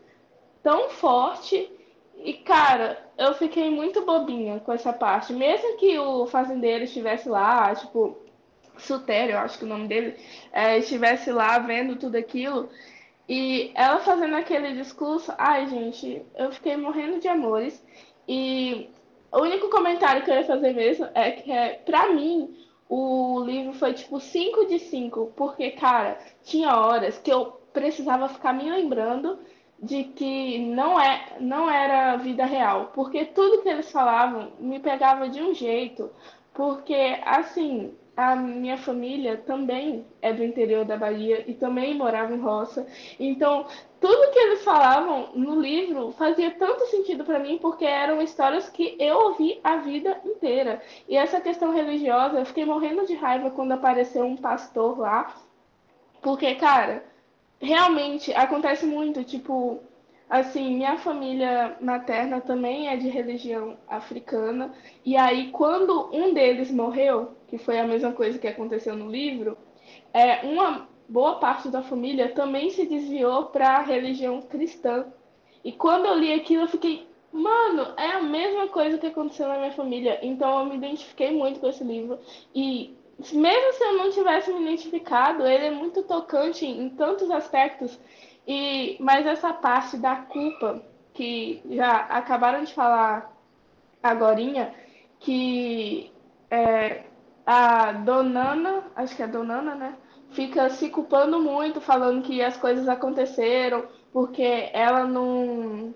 tão 0.62 0.88
forte. 0.88 1.70
E, 2.16 2.32
cara, 2.32 2.98
eu 3.18 3.34
fiquei 3.34 3.70
muito 3.70 4.06
bobinha 4.06 4.58
com 4.60 4.72
essa 4.72 4.92
parte. 4.92 5.34
Mesmo 5.34 5.76
que 5.76 5.98
o 5.98 6.26
fazendeiro 6.26 6.84
estivesse 6.84 7.28
lá, 7.28 7.74
tipo, 7.74 8.16
Sutério, 8.78 9.34
eu 9.34 9.38
acho 9.38 9.58
que 9.58 9.64
o 9.64 9.68
nome 9.68 9.86
dele, 9.86 10.16
é, 10.50 10.78
estivesse 10.78 11.30
lá 11.30 11.58
vendo 11.58 11.96
tudo 11.96 12.16
aquilo, 12.16 12.70
e 13.28 13.70
ela 13.74 13.98
fazendo 14.00 14.36
aquele 14.36 14.72
discurso, 14.74 15.32
ai, 15.36 15.66
gente, 15.66 16.24
eu 16.36 16.52
fiquei 16.52 16.76
morrendo 16.76 17.18
de 17.18 17.28
amores. 17.28 17.84
E 18.28 18.88
o 19.32 19.40
único 19.40 19.68
comentário 19.68 20.22
que 20.22 20.30
eu 20.30 20.36
ia 20.36 20.44
fazer 20.44 20.72
mesmo 20.72 21.08
é 21.14 21.32
que, 21.32 21.50
é, 21.50 21.74
pra 21.84 22.12
mim, 22.12 22.54
o 22.88 23.42
livro 23.44 23.72
foi 23.74 23.92
tipo 23.94 24.20
5 24.20 24.66
de 24.66 24.78
5, 24.78 25.32
porque, 25.36 25.70
cara, 25.72 26.18
tinha 26.42 26.76
horas 26.76 27.18
que 27.18 27.32
eu 27.32 27.46
precisava 27.72 28.28
ficar 28.28 28.52
me 28.52 28.70
lembrando 28.70 29.38
de 29.78 30.04
que 30.04 30.58
não, 30.58 30.98
é, 30.98 31.36
não 31.40 31.70
era 31.70 32.16
vida 32.16 32.44
real, 32.44 32.92
porque 32.94 33.24
tudo 33.26 33.62
que 33.62 33.68
eles 33.68 33.90
falavam 33.90 34.52
me 34.58 34.80
pegava 34.80 35.28
de 35.28 35.42
um 35.42 35.52
jeito, 35.52 36.10
porque, 36.54 37.20
assim, 37.24 37.94
a 38.16 38.34
minha 38.34 38.78
família 38.78 39.36
também 39.36 40.06
é 40.22 40.32
do 40.32 40.42
interior 40.42 40.84
da 40.84 40.96
Bahia 40.96 41.44
e 41.46 41.52
também 41.52 41.94
morava 41.94 42.32
em 42.34 42.40
roça. 42.40 42.86
Então, 43.20 43.66
tudo 44.00 44.32
que 44.32 44.38
eles 44.38 44.64
falavam 44.64 45.30
no 45.34 45.60
livro 45.60 46.12
fazia 46.12 46.50
tanto 46.52 46.86
sentido 46.86 47.24
para 47.24 47.38
mim 47.38 47.58
porque 47.58 47.84
eram 47.84 48.22
histórias 48.22 48.70
que 48.70 48.96
eu 48.98 49.18
ouvi 49.18 49.60
a 49.62 49.76
vida 49.76 50.18
inteira. 50.24 50.82
E 51.06 51.16
essa 51.16 51.40
questão 51.40 51.72
religiosa, 51.72 52.38
eu 52.38 52.46
fiquei 52.46 52.64
morrendo 52.64 53.06
de 53.06 53.14
raiva 53.14 53.50
quando 53.50 53.72
apareceu 53.72 54.24
um 54.24 54.36
pastor 54.36 54.98
lá, 54.98 55.34
porque, 56.22 56.54
cara, 56.54 57.04
realmente 57.60 58.32
acontece 58.32 58.86
muito, 58.86 59.22
tipo, 59.24 59.80
Assim, 60.28 60.74
minha 60.74 60.98
família 60.98 61.76
materna 61.80 62.40
também 62.40 62.88
é 62.88 62.96
de 62.96 63.08
religião 63.08 63.76
africana. 63.86 64.74
E 65.04 65.16
aí, 65.16 65.50
quando 65.52 66.10
um 66.12 66.34
deles 66.34 66.70
morreu, 66.70 67.36
que 67.46 67.56
foi 67.56 67.78
a 67.78 67.86
mesma 67.86 68.12
coisa 68.12 68.38
que 68.38 68.48
aconteceu 68.48 68.96
no 68.96 69.08
livro, 69.08 69.56
é, 70.12 70.44
uma 70.44 70.88
boa 71.08 71.36
parte 71.36 71.68
da 71.68 71.80
família 71.80 72.30
também 72.30 72.70
se 72.70 72.86
desviou 72.86 73.46
para 73.46 73.76
a 73.76 73.82
religião 73.82 74.42
cristã. 74.42 75.06
E 75.64 75.70
quando 75.70 76.06
eu 76.06 76.18
li 76.18 76.32
aquilo, 76.32 76.64
eu 76.64 76.68
fiquei, 76.68 77.06
mano, 77.32 77.94
é 77.96 78.08
a 78.08 78.22
mesma 78.22 78.66
coisa 78.66 78.98
que 78.98 79.06
aconteceu 79.06 79.46
na 79.46 79.58
minha 79.58 79.72
família. 79.72 80.18
Então, 80.22 80.58
eu 80.58 80.66
me 80.66 80.76
identifiquei 80.76 81.30
muito 81.30 81.60
com 81.60 81.68
esse 81.68 81.84
livro. 81.84 82.18
E 82.52 82.96
mesmo 83.32 83.72
se 83.74 83.84
eu 83.84 83.92
não 83.94 84.10
tivesse 84.10 84.52
me 84.52 84.62
identificado, 84.62 85.46
ele 85.46 85.66
é 85.66 85.70
muito 85.70 86.02
tocante 86.02 86.66
em 86.66 86.90
tantos 86.90 87.30
aspectos 87.30 87.96
e, 88.46 88.96
mas 89.00 89.26
essa 89.26 89.52
parte 89.52 89.96
da 89.96 90.16
culpa, 90.16 90.82
que 91.14 91.62
já 91.70 91.96
acabaram 91.96 92.64
de 92.64 92.74
falar 92.74 93.32
agorinha, 94.02 94.72
que 95.18 96.12
é, 96.50 97.02
a 97.44 97.92
Donana, 97.92 98.84
acho 98.94 99.16
que 99.16 99.22
é 99.22 99.26
Donana, 99.26 99.74
né? 99.74 99.96
Fica 100.30 100.68
se 100.70 100.90
culpando 100.90 101.40
muito, 101.40 101.80
falando 101.80 102.22
que 102.22 102.42
as 102.42 102.56
coisas 102.56 102.88
aconteceram 102.88 103.84
porque 104.12 104.70
ela 104.72 105.04
não 105.06 105.94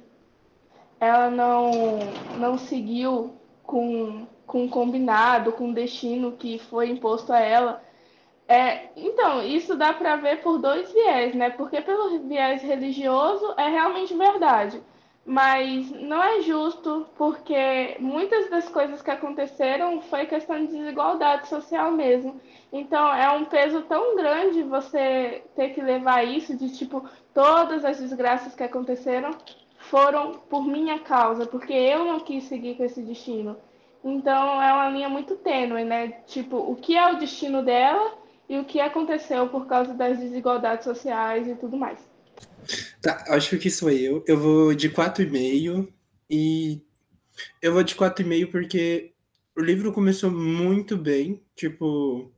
ela 1.01 1.31
não 1.31 1.71
não 2.39 2.59
seguiu 2.59 3.35
com 3.63 4.27
com 4.47 4.69
combinado, 4.69 5.53
com 5.53 5.71
o 5.71 5.75
destino 5.75 6.33
que 6.33 6.59
foi 6.59 6.91
imposto 6.91 7.33
a 7.33 7.39
ela. 7.41 7.83
É, 8.51 8.89
então, 8.97 9.45
isso 9.45 9.77
dá 9.77 9.93
para 9.93 10.17
ver 10.17 10.43
por 10.43 10.59
dois 10.59 10.93
viés, 10.93 11.37
né? 11.37 11.51
Porque 11.51 11.81
pelo 11.81 12.19
viés 12.27 12.61
religioso 12.61 13.55
é 13.57 13.69
realmente 13.69 14.13
verdade, 14.13 14.83
mas 15.25 15.89
não 15.93 16.21
é 16.21 16.41
justo 16.41 17.07
porque 17.17 17.97
muitas 18.01 18.51
das 18.51 18.69
coisas 18.69 19.01
que 19.01 19.11
aconteceram 19.11 20.03
foi 20.03 20.27
questão 20.27 20.59
de 20.59 20.67
desigualdade 20.67 21.47
social 21.47 21.93
mesmo. 21.93 22.41
Então, 22.73 23.15
é 23.15 23.31
um 23.31 23.45
peso 23.45 23.83
tão 23.83 24.17
grande 24.17 24.65
você 24.65 25.45
ter 25.55 25.69
que 25.69 25.81
levar 25.81 26.25
isso 26.25 26.57
de 26.57 26.77
tipo 26.77 27.09
todas 27.33 27.85
as 27.85 28.01
desgraças 28.01 28.57
que 28.57 28.65
aconteceram 28.65 29.31
foram 29.79 30.33
por 30.51 30.67
minha 30.67 30.99
causa, 30.99 31.47
porque 31.47 31.73
eu 31.73 32.05
não 32.05 32.19
quis 32.19 32.45
seguir 32.45 32.75
com 32.77 32.83
esse 32.83 33.01
destino. 33.01 33.57
Então 34.03 34.61
é 34.61 34.73
uma 34.73 34.89
linha 34.91 35.09
muito 35.09 35.37
tênue, 35.37 35.85
né? 35.85 36.09
Tipo, 36.27 36.57
o 36.57 36.75
que 36.75 36.97
é 36.97 37.13
o 37.13 37.17
destino 37.17 37.63
dela 37.63 38.20
e 38.51 38.59
o 38.59 38.65
que 38.65 38.81
aconteceu 38.81 39.49
por 39.49 39.69
causa 39.69 39.95
das 39.95 40.19
desigualdades 40.19 40.83
sociais 40.83 41.47
e 41.47 41.55
tudo 41.55 41.77
mais. 41.77 42.01
Tá, 43.01 43.25
acho 43.29 43.57
que 43.59 43.71
sou 43.71 43.89
eu. 43.91 44.25
Eu 44.27 44.37
vou 44.37 44.75
de 44.75 44.91
4,5 44.91 45.87
e 46.29 46.83
eu 47.63 47.73
vou 47.73 47.85
de 47.85 47.95
4,5 47.95 48.51
porque 48.51 49.13
o 49.57 49.61
livro 49.61 49.93
começou 49.93 50.33
muito 50.33 50.97
bem. 50.97 51.41
Tipo, 51.55 52.33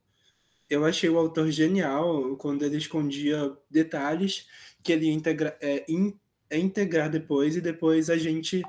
eu 0.69 0.85
achei 0.85 1.09
o 1.09 1.17
autor 1.17 1.51
genial 1.51 2.37
quando 2.37 2.63
ele 2.63 2.77
escondia 2.77 3.51
detalhes 3.71 4.47
que 4.83 4.93
ele 4.93 5.11
integra 5.11 5.57
é, 5.63 5.83
in, 5.89 6.15
é 6.51 6.59
integrar 6.59 7.09
depois 7.09 7.57
e 7.57 7.61
depois 7.63 8.11
a 8.11 8.19
gente 8.19 8.63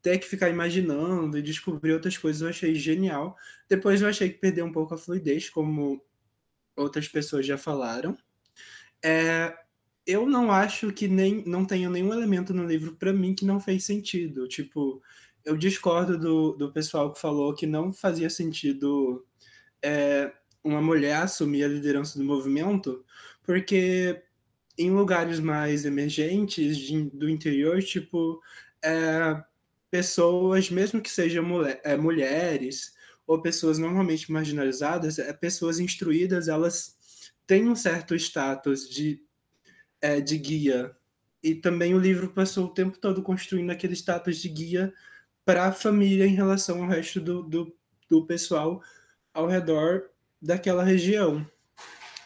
ter 0.00 0.18
que 0.18 0.26
ficar 0.26 0.50
imaginando 0.50 1.36
e 1.36 1.42
descobrir 1.42 1.94
outras 1.94 2.16
coisas. 2.16 2.42
Eu 2.42 2.48
achei 2.48 2.76
genial. 2.76 3.36
Depois 3.68 4.00
eu 4.00 4.08
achei 4.08 4.30
que 4.30 4.38
perdeu 4.38 4.64
um 4.64 4.72
pouco 4.72 4.94
a 4.94 4.98
fluidez, 4.98 5.50
como 5.50 6.00
outras 6.76 7.08
pessoas 7.08 7.46
já 7.46 7.56
falaram. 7.58 8.16
É, 9.02 9.56
eu 10.06 10.26
não 10.26 10.52
acho 10.52 10.92
que 10.92 11.08
nem 11.08 11.42
não 11.46 11.64
tenha 11.64 11.90
nenhum 11.90 12.12
elemento 12.12 12.54
no 12.54 12.66
livro 12.66 12.94
para 12.96 13.12
mim 13.12 13.34
que 13.34 13.44
não 13.44 13.58
fez 13.60 13.84
sentido. 13.84 14.46
Tipo, 14.46 15.02
eu 15.44 15.56
discordo 15.56 16.18
do, 16.18 16.52
do 16.52 16.72
pessoal 16.72 17.12
que 17.12 17.20
falou 17.20 17.54
que 17.54 17.66
não 17.66 17.92
fazia 17.92 18.30
sentido 18.30 19.24
é, 19.82 20.32
uma 20.62 20.82
mulher 20.82 21.16
assumir 21.16 21.64
a 21.64 21.68
liderança 21.68 22.18
do 22.18 22.24
movimento, 22.24 23.04
porque 23.42 24.22
em 24.78 24.90
lugares 24.90 25.40
mais 25.40 25.84
emergentes 25.84 26.76
de, 26.76 27.04
do 27.10 27.28
interior, 27.28 27.82
tipo, 27.82 28.40
é, 28.84 29.42
pessoas, 29.90 30.70
mesmo 30.70 31.00
que 31.00 31.10
sejam 31.10 31.44
mulher, 31.44 31.80
é, 31.84 31.96
mulheres 31.96 32.95
ou 33.26 33.42
pessoas 33.42 33.78
normalmente 33.78 34.30
marginalizadas, 34.30 35.18
é, 35.18 35.32
pessoas 35.32 35.80
instruídas, 35.80 36.48
elas 36.48 36.96
têm 37.46 37.68
um 37.68 37.76
certo 37.76 38.14
status 38.14 38.88
de 38.88 39.22
é, 40.00 40.20
de 40.20 40.38
guia. 40.38 40.94
E 41.42 41.54
também 41.54 41.94
o 41.94 41.98
livro 41.98 42.30
passou 42.30 42.66
o 42.66 42.74
tempo 42.74 42.98
todo 42.98 43.22
construindo 43.22 43.70
aquele 43.70 43.94
status 43.94 44.38
de 44.38 44.48
guia 44.48 44.92
para 45.44 45.66
a 45.66 45.72
família 45.72 46.26
em 46.26 46.34
relação 46.34 46.82
ao 46.82 46.88
resto 46.88 47.20
do, 47.20 47.42
do, 47.42 47.76
do 48.08 48.26
pessoal 48.26 48.82
ao 49.32 49.46
redor 49.46 50.10
daquela 50.40 50.82
região. 50.82 51.46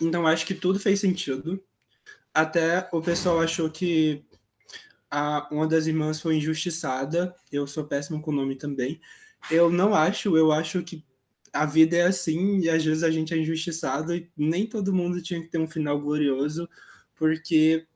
Então 0.00 0.26
acho 0.26 0.46
que 0.46 0.54
tudo 0.54 0.78
fez 0.78 1.00
sentido. 1.00 1.62
Até 2.32 2.88
o 2.92 3.02
pessoal 3.02 3.40
achou 3.40 3.68
que 3.68 4.24
a, 5.10 5.48
uma 5.50 5.66
das 5.66 5.86
irmãs 5.86 6.20
foi 6.20 6.36
injustiçada. 6.36 7.34
Eu 7.50 7.66
sou 7.66 7.84
péssimo 7.84 8.22
com 8.22 8.30
o 8.30 8.34
nome 8.34 8.56
também. 8.56 9.00
Eu 9.50 9.70
não 9.70 9.94
acho, 9.94 10.36
eu 10.36 10.50
acho 10.50 10.82
que 10.82 11.04
a 11.52 11.66
vida 11.66 11.96
é 11.96 12.02
assim 12.02 12.58
e 12.58 12.68
às 12.68 12.84
vezes 12.84 13.02
a 13.02 13.10
gente 13.10 13.34
é 13.34 13.36
injustiçado 13.36 14.14
e 14.14 14.30
nem 14.36 14.66
todo 14.66 14.92
mundo 14.92 15.22
tinha 15.22 15.40
que 15.40 15.48
ter 15.48 15.58
um 15.58 15.68
final 15.68 16.00
glorioso 16.00 16.68
porque 17.16 17.86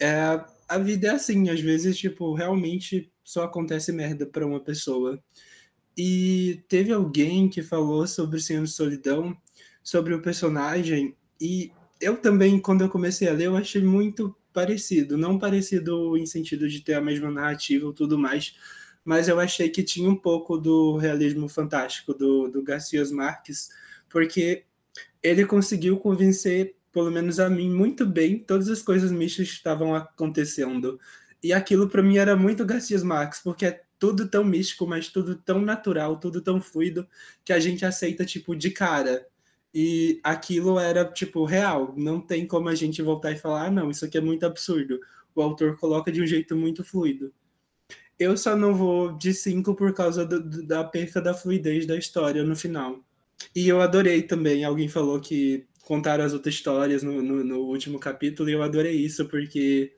é, 0.00 0.42
a 0.66 0.78
vida 0.78 1.08
é 1.08 1.10
assim, 1.10 1.50
às 1.50 1.60
vezes, 1.60 1.98
tipo, 1.98 2.32
realmente 2.32 3.12
só 3.22 3.44
acontece 3.44 3.92
merda 3.92 4.24
para 4.24 4.46
uma 4.46 4.58
pessoa. 4.58 5.22
E 5.96 6.62
teve 6.68 6.92
alguém 6.92 7.48
que 7.48 7.62
falou 7.62 8.06
sobre 8.06 8.40
Senhor 8.40 8.64
de 8.64 8.70
Solidão, 8.70 9.36
sobre 9.82 10.14
o 10.14 10.22
personagem, 10.22 11.14
e 11.40 11.70
eu 12.00 12.16
também, 12.16 12.58
quando 12.58 12.82
eu 12.82 12.88
comecei 12.88 13.28
a 13.28 13.32
ler, 13.32 13.46
eu 13.46 13.56
achei 13.56 13.82
muito 13.82 14.34
parecido. 14.52 15.18
Não 15.18 15.38
parecido 15.38 16.16
em 16.16 16.24
sentido 16.24 16.68
de 16.68 16.80
ter 16.80 16.94
a 16.94 17.00
mesma 17.00 17.30
narrativa 17.30 17.90
e 17.90 17.94
tudo 17.94 18.18
mais, 18.18 18.54
mas 19.04 19.28
eu 19.28 19.40
achei 19.40 19.68
que 19.68 19.82
tinha 19.82 20.08
um 20.08 20.16
pouco 20.16 20.58
do 20.58 20.96
realismo 20.96 21.48
fantástico 21.48 22.14
do, 22.14 22.48
do 22.48 22.64
Marques, 23.12 23.70
porque 24.08 24.64
ele 25.22 25.44
conseguiu 25.46 25.98
convencer 25.98 26.76
pelo 26.92 27.10
menos 27.10 27.38
a 27.38 27.48
mim, 27.48 27.70
muito 27.70 28.04
bem 28.04 28.38
todas 28.38 28.68
as 28.68 28.82
coisas 28.82 29.12
mistas 29.12 29.48
que 29.48 29.54
estavam 29.54 29.94
acontecendo. 29.94 30.98
E 31.42 31.52
aquilo 31.52 31.88
para 31.88 32.02
mim 32.02 32.18
era 32.18 32.36
muito 32.36 32.64
Garcia 32.66 33.02
Marques, 33.04 33.40
porque 33.40 33.66
é 33.66 33.82
tudo 33.98 34.28
tão 34.28 34.44
místico, 34.44 34.86
mas 34.86 35.08
tudo 35.08 35.36
tão 35.36 35.60
natural, 35.60 36.18
tudo 36.18 36.40
tão 36.40 36.60
fluido, 36.60 37.06
que 37.44 37.52
a 37.52 37.60
gente 37.60 37.84
aceita, 37.84 38.24
tipo, 38.24 38.56
de 38.56 38.70
cara. 38.70 39.26
E 39.72 40.20
aquilo 40.24 40.78
era, 40.78 41.04
tipo, 41.04 41.44
real. 41.44 41.94
Não 41.96 42.20
tem 42.20 42.46
como 42.46 42.68
a 42.68 42.74
gente 42.74 43.02
voltar 43.02 43.32
e 43.32 43.36
falar, 43.36 43.66
ah, 43.66 43.70
não, 43.70 43.90
isso 43.90 44.04
aqui 44.04 44.18
é 44.18 44.20
muito 44.20 44.44
absurdo. 44.44 44.98
O 45.34 45.42
autor 45.42 45.78
coloca 45.78 46.10
de 46.10 46.20
um 46.20 46.26
jeito 46.26 46.56
muito 46.56 46.82
fluido. 46.82 47.32
Eu 48.20 48.36
só 48.36 48.54
não 48.54 48.74
vou 48.74 49.16
de 49.16 49.32
cinco 49.32 49.74
por 49.74 49.94
causa 49.94 50.26
do, 50.26 50.62
da 50.66 50.84
perca 50.84 51.22
da 51.22 51.32
fluidez 51.32 51.86
da 51.86 51.96
história 51.96 52.44
no 52.44 52.54
final. 52.54 53.00
E 53.56 53.66
eu 53.66 53.80
adorei 53.80 54.22
também. 54.22 54.62
Alguém 54.62 54.88
falou 54.88 55.18
que 55.18 55.66
contaram 55.82 56.22
as 56.22 56.34
outras 56.34 56.54
histórias 56.54 57.02
no, 57.02 57.22
no, 57.22 57.42
no, 57.42 57.60
último 57.60 57.98
capítulo 57.98 58.50
e 58.50 58.52
eu 58.52 58.62
adorei 58.62 58.94
isso, 58.94 59.26
porque 59.26 59.94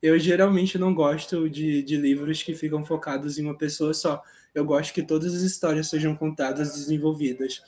eu 0.00 0.16
geralmente 0.20 0.78
não 0.78 0.94
gosto 0.94 1.50
de, 1.50 1.82
de 1.82 1.96
livros 1.96 2.44
que 2.44 2.54
ficam 2.54 2.84
focados 2.84 3.38
em 3.38 3.44
uma 3.44 3.58
pessoa 3.58 3.92
só. 3.92 4.22
Eu 4.54 4.64
gosto 4.64 4.94
que 4.94 5.02
todas 5.02 5.34
as 5.34 5.42
histórias 5.42 5.88
sejam 5.88 6.14
contadas, 6.14 6.74
desenvolvidas. 6.74 7.60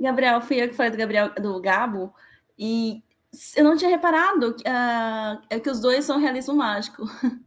Gabriel, 0.00 0.40
fui 0.40 0.60
eu 0.60 0.68
que 0.68 0.74
falei 0.74 0.90
do 0.90 0.98
Gabriel 0.98 1.32
do 1.34 1.60
Gabo, 1.60 2.12
e 2.58 3.00
eu 3.56 3.62
não 3.62 3.76
tinha 3.76 3.90
reparado 3.90 4.50
uh, 4.50 5.40
é 5.48 5.60
que 5.60 5.70
os 5.70 5.80
dois 5.80 6.04
são 6.04 6.18
realismo 6.18 6.56
mágico. 6.56 7.04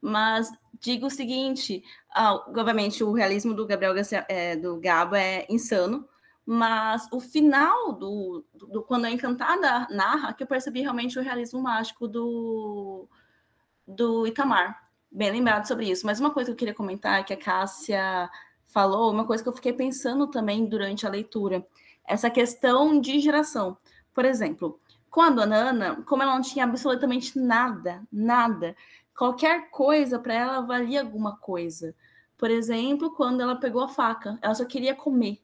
Mas 0.00 0.50
digo 0.80 1.06
o 1.06 1.10
seguinte: 1.10 1.84
uh, 2.16 2.50
obviamente, 2.50 3.04
o 3.04 3.12
realismo 3.12 3.54
do 3.54 3.66
Gabriel 3.66 3.94
é, 4.28 4.56
do 4.56 4.80
Gabo 4.80 5.14
é 5.14 5.46
insano, 5.48 6.08
mas 6.44 7.06
o 7.12 7.20
final 7.20 7.92
do, 7.92 8.44
do, 8.54 8.66
do, 8.66 8.82
quando 8.82 9.04
a 9.04 9.10
Encantada 9.10 9.86
narra, 9.90 10.32
que 10.32 10.42
eu 10.42 10.46
percebi 10.46 10.80
realmente 10.80 11.18
o 11.18 11.22
realismo 11.22 11.62
mágico 11.62 12.08
do, 12.08 13.06
do 13.86 14.26
Itamar. 14.26 14.88
Bem 15.12 15.30
lembrado 15.30 15.66
sobre 15.66 15.90
isso. 15.90 16.06
Mas 16.06 16.20
uma 16.20 16.30
coisa 16.30 16.50
que 16.50 16.52
eu 16.52 16.58
queria 16.58 16.74
comentar, 16.74 17.24
que 17.24 17.32
a 17.32 17.36
Cássia 17.36 18.30
falou, 18.66 19.10
uma 19.10 19.26
coisa 19.26 19.42
que 19.42 19.48
eu 19.48 19.52
fiquei 19.52 19.72
pensando 19.72 20.28
também 20.28 20.66
durante 20.66 21.06
a 21.06 21.10
leitura, 21.10 21.66
essa 22.06 22.30
questão 22.30 23.00
de 23.00 23.20
geração. 23.20 23.76
Por 24.14 24.24
exemplo, 24.24 24.80
quando 25.10 25.42
a 25.42 25.46
Nana, 25.46 26.02
como 26.06 26.22
ela 26.22 26.34
não 26.34 26.40
tinha 26.40 26.64
absolutamente 26.64 27.38
nada, 27.38 28.02
nada, 28.12 28.76
qualquer 29.20 29.68
coisa 29.68 30.18
para 30.18 30.32
ela 30.32 30.60
valia 30.62 31.02
alguma 31.02 31.36
coisa. 31.36 31.94
Por 32.38 32.50
exemplo, 32.50 33.14
quando 33.14 33.42
ela 33.42 33.54
pegou 33.54 33.82
a 33.82 33.88
faca, 33.88 34.38
ela 34.40 34.54
só 34.54 34.64
queria 34.64 34.94
comer. 34.94 35.42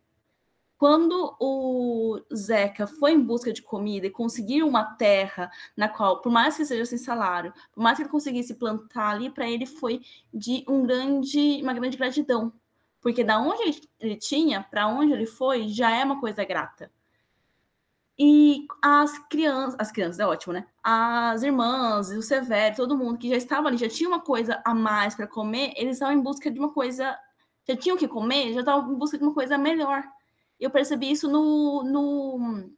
Quando 0.78 1.36
o 1.38 2.18
Zeca 2.34 2.86
foi 2.86 3.12
em 3.12 3.20
busca 3.20 3.52
de 3.52 3.60
comida 3.60 4.06
e 4.06 4.10
conseguiu 4.10 4.66
uma 4.66 4.82
terra 4.94 5.50
na 5.76 5.90
qual, 5.90 6.22
por 6.22 6.32
mais 6.32 6.56
que 6.56 6.64
seja 6.64 6.86
sem 6.86 6.96
salário, 6.96 7.52
por 7.70 7.82
mais 7.82 7.98
que 7.98 8.04
ele 8.04 8.08
conseguisse 8.08 8.54
plantar 8.54 9.10
ali, 9.10 9.28
para 9.28 9.46
ele 9.46 9.66
foi 9.66 10.00
de 10.32 10.64
um 10.66 10.82
grande, 10.82 11.60
uma 11.62 11.74
grande 11.74 11.98
gratidão. 11.98 12.50
Porque 13.02 13.22
da 13.22 13.38
onde 13.38 13.78
ele, 14.00 14.16
tinha, 14.16 14.62
para 14.62 14.88
onde 14.88 15.12
ele 15.12 15.26
foi, 15.26 15.68
já 15.68 15.90
é 15.90 16.02
uma 16.02 16.18
coisa 16.18 16.42
grata. 16.46 16.90
E 18.18 18.66
as 18.82 19.18
crianças, 19.28 19.76
as 19.78 19.92
crianças 19.92 20.18
é 20.18 20.26
ótimo, 20.26 20.54
né? 20.54 20.66
As 20.82 21.42
irmãs, 21.42 22.10
o 22.10 22.22
Severo, 22.22 22.76
todo 22.76 22.96
mundo 22.96 23.18
que 23.18 23.28
já 23.28 23.36
estava 23.36 23.68
ali, 23.68 23.76
já 23.76 23.88
tinha 23.88 24.08
uma 24.08 24.20
coisa 24.20 24.60
a 24.64 24.74
mais 24.74 25.14
para 25.14 25.26
comer, 25.26 25.72
eles 25.76 25.96
estavam 25.96 26.14
em 26.14 26.22
busca 26.22 26.50
de 26.50 26.58
uma 26.58 26.72
coisa, 26.72 27.16
já 27.68 27.76
tinham 27.76 27.96
que 27.96 28.08
comer, 28.08 28.54
já 28.54 28.60
estavam 28.60 28.92
em 28.92 28.96
busca 28.96 29.18
de 29.18 29.24
uma 29.24 29.34
coisa 29.34 29.58
melhor 29.58 30.02
eu 30.58 30.70
percebi 30.70 31.10
isso 31.10 31.28
no, 31.28 31.82
no, 31.84 32.70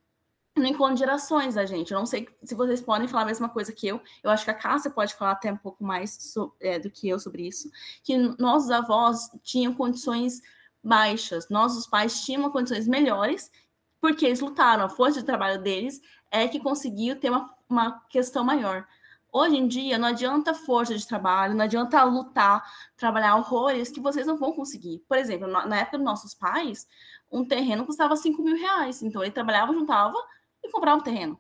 no 0.57 0.67
encontro 0.67 0.95
de 0.95 1.01
gerações 1.01 1.55
da 1.55 1.65
gente. 1.65 1.93
Eu 1.93 1.99
não 1.99 2.07
sei 2.07 2.29
se 2.43 2.55
vocês 2.55 2.81
podem 2.81 3.09
falar 3.09 3.23
a 3.23 3.27
mesma 3.27 3.49
coisa 3.49 3.73
que 3.73 3.87
eu. 3.87 4.01
Eu 4.23 4.31
acho 4.31 4.45
que 4.45 4.51
a 4.51 4.55
Cássia 4.55 4.91
pode 4.91 5.15
falar 5.15 5.33
até 5.33 5.53
um 5.53 5.57
pouco 5.57 5.83
mais 5.85 6.17
so, 6.21 6.53
é, 6.61 6.79
do 6.79 6.91
que 6.91 7.09
eu 7.09 7.19
sobre 7.19 7.47
isso. 7.47 7.71
Que 8.03 8.17
nossos 8.39 8.71
avós 8.71 9.31
tinham 9.43 9.75
condições 9.75 10.43
baixas, 10.83 11.49
nossos 11.49 11.87
pais 11.87 12.25
tinham 12.25 12.51
condições 12.51 12.89
melhores, 12.89 13.51
porque 14.01 14.27
eles 14.27 14.41
lutaram. 14.41 14.85
A 14.85 14.89
força 14.89 15.21
de 15.21 15.27
trabalho 15.27 15.61
deles 15.61 16.01
é 16.31 16.47
que 16.49 16.61
conseguiu 16.61 17.17
ter 17.19 17.31
uma, 17.31 17.55
uma 17.69 18.01
questão 18.09 18.45
maior. 18.45 18.87
Hoje 19.31 19.57
em 19.57 19.69
dia, 19.69 19.99
não 19.99 20.09
adianta 20.09 20.55
força 20.55 20.97
de 20.97 21.07
trabalho, 21.07 21.55
não 21.55 21.65
adianta 21.65 22.03
lutar, 22.05 22.65
trabalhar 22.97 23.37
horrores 23.37 23.91
que 23.91 24.01
vocês 24.01 24.27
não 24.27 24.39
vão 24.39 24.53
conseguir. 24.53 25.05
Por 25.07 25.19
exemplo, 25.19 25.47
na 25.47 25.81
época 25.81 25.99
dos 25.99 26.05
nossos 26.05 26.35
pais, 26.35 26.87
um 27.31 27.45
terreno 27.45 27.85
custava 27.85 28.17
5 28.17 28.43
mil 28.43 28.57
reais. 28.57 29.03
Então 29.03 29.23
ele 29.23 29.31
trabalhava, 29.31 29.73
juntava 29.73 30.17
e 30.65 30.71
comprava 30.71 30.99
um 30.99 31.03
terreno. 31.03 31.39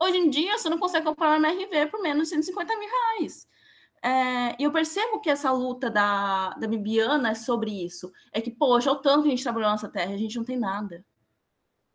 Hoje 0.00 0.18
em 0.18 0.30
dia, 0.30 0.56
você 0.56 0.68
não 0.68 0.78
consegue 0.78 1.06
comprar 1.06 1.38
uma 1.38 1.48
MRV 1.48 1.86
por 1.90 2.00
menos 2.02 2.28
de 2.28 2.34
150 2.34 2.76
mil 2.78 2.88
reais. 2.88 3.48
É, 4.02 4.54
eu 4.62 4.70
percebo 4.70 5.20
que 5.20 5.30
essa 5.30 5.50
luta 5.50 5.90
da, 5.90 6.50
da 6.50 6.68
Bibiana 6.68 7.30
é 7.30 7.34
sobre 7.34 7.84
isso. 7.84 8.12
É 8.32 8.40
que, 8.40 8.50
poxa, 8.50 8.92
o 8.92 8.96
tanto 8.96 9.22
que 9.22 9.28
a 9.28 9.30
gente 9.30 9.42
trabalhou 9.42 9.70
nessa 9.70 9.88
terra, 9.88 10.12
a 10.12 10.16
gente 10.18 10.36
não 10.36 10.44
tem 10.44 10.58
nada. 10.58 11.04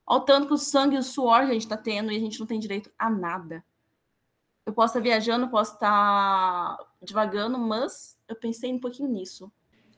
Olha 0.10 0.22
o 0.22 0.26
tanto 0.26 0.48
que 0.48 0.54
o 0.54 0.58
sangue 0.58 0.96
e 0.96 1.00
o 1.00 1.04
suor 1.04 1.46
que 1.46 1.52
a 1.52 1.54
gente 1.54 1.62
está 1.62 1.78
tendo 1.78 2.12
e 2.12 2.18
a 2.18 2.20
gente 2.20 2.40
não 2.40 2.48
tem 2.48 2.60
direito 2.60 2.92
a 2.98 3.12
nada. 3.12 3.64
Eu 4.66 4.74
posso 4.74 4.98
estar 4.98 5.00
viajando, 5.00 5.50
posso 5.50 5.74
estar 5.74 6.78
devagando, 7.00 7.60
mas 7.60 8.18
eu 8.28 8.36
pensei 8.36 8.74
um 8.74 8.80
pouquinho 8.80 9.08
nisso. 9.08 9.52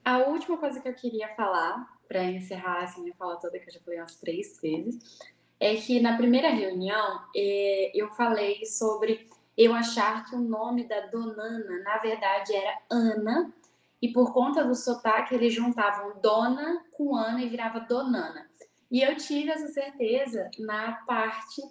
A 0.04 0.18
última 0.18 0.58
coisa 0.58 0.82
que 0.82 0.90
eu 0.90 0.94
queria 0.94 1.30
falar, 1.36 1.98
para 2.10 2.26
encerrar 2.26 2.84
essa 2.84 3.00
minha 3.00 3.16
fala 3.16 3.38
toda, 3.38 3.58
que 3.58 3.70
eu 3.70 3.74
já 3.74 3.80
falei 3.80 4.00
umas 4.00 4.18
três 4.18 4.60
vezes, 4.60 5.18
é 5.58 5.76
que 5.76 6.02
na 6.02 6.18
primeira 6.18 6.50
reunião 6.50 7.22
é, 7.34 7.92
eu 7.96 8.10
falei 8.10 8.66
sobre 8.66 9.30
eu 9.58 9.74
achar 9.74 10.26
que 10.26 10.36
o 10.36 10.40
nome 10.40 10.84
da 10.90 11.08
Donana, 11.08 11.84
na 11.84 11.98
verdade, 12.00 12.54
era 12.54 12.78
Ana, 12.90 13.54
e 14.02 14.12
por 14.12 14.34
conta 14.34 14.64
do 14.64 14.76
sotaque 14.76 15.36
eles 15.36 15.54
juntavam 15.54 16.20
Dona 16.20 16.84
com 16.92 17.16
Ana 17.16 17.42
e 17.42 17.48
virava 17.48 17.80
Donana. 17.80 18.50
E 18.92 19.02
eu 19.02 19.16
tive 19.16 19.50
essa 19.50 19.70
certeza 19.70 20.52
na 20.60 20.94
parte 21.08 21.62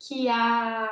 que 0.00 0.28
a 0.28 0.88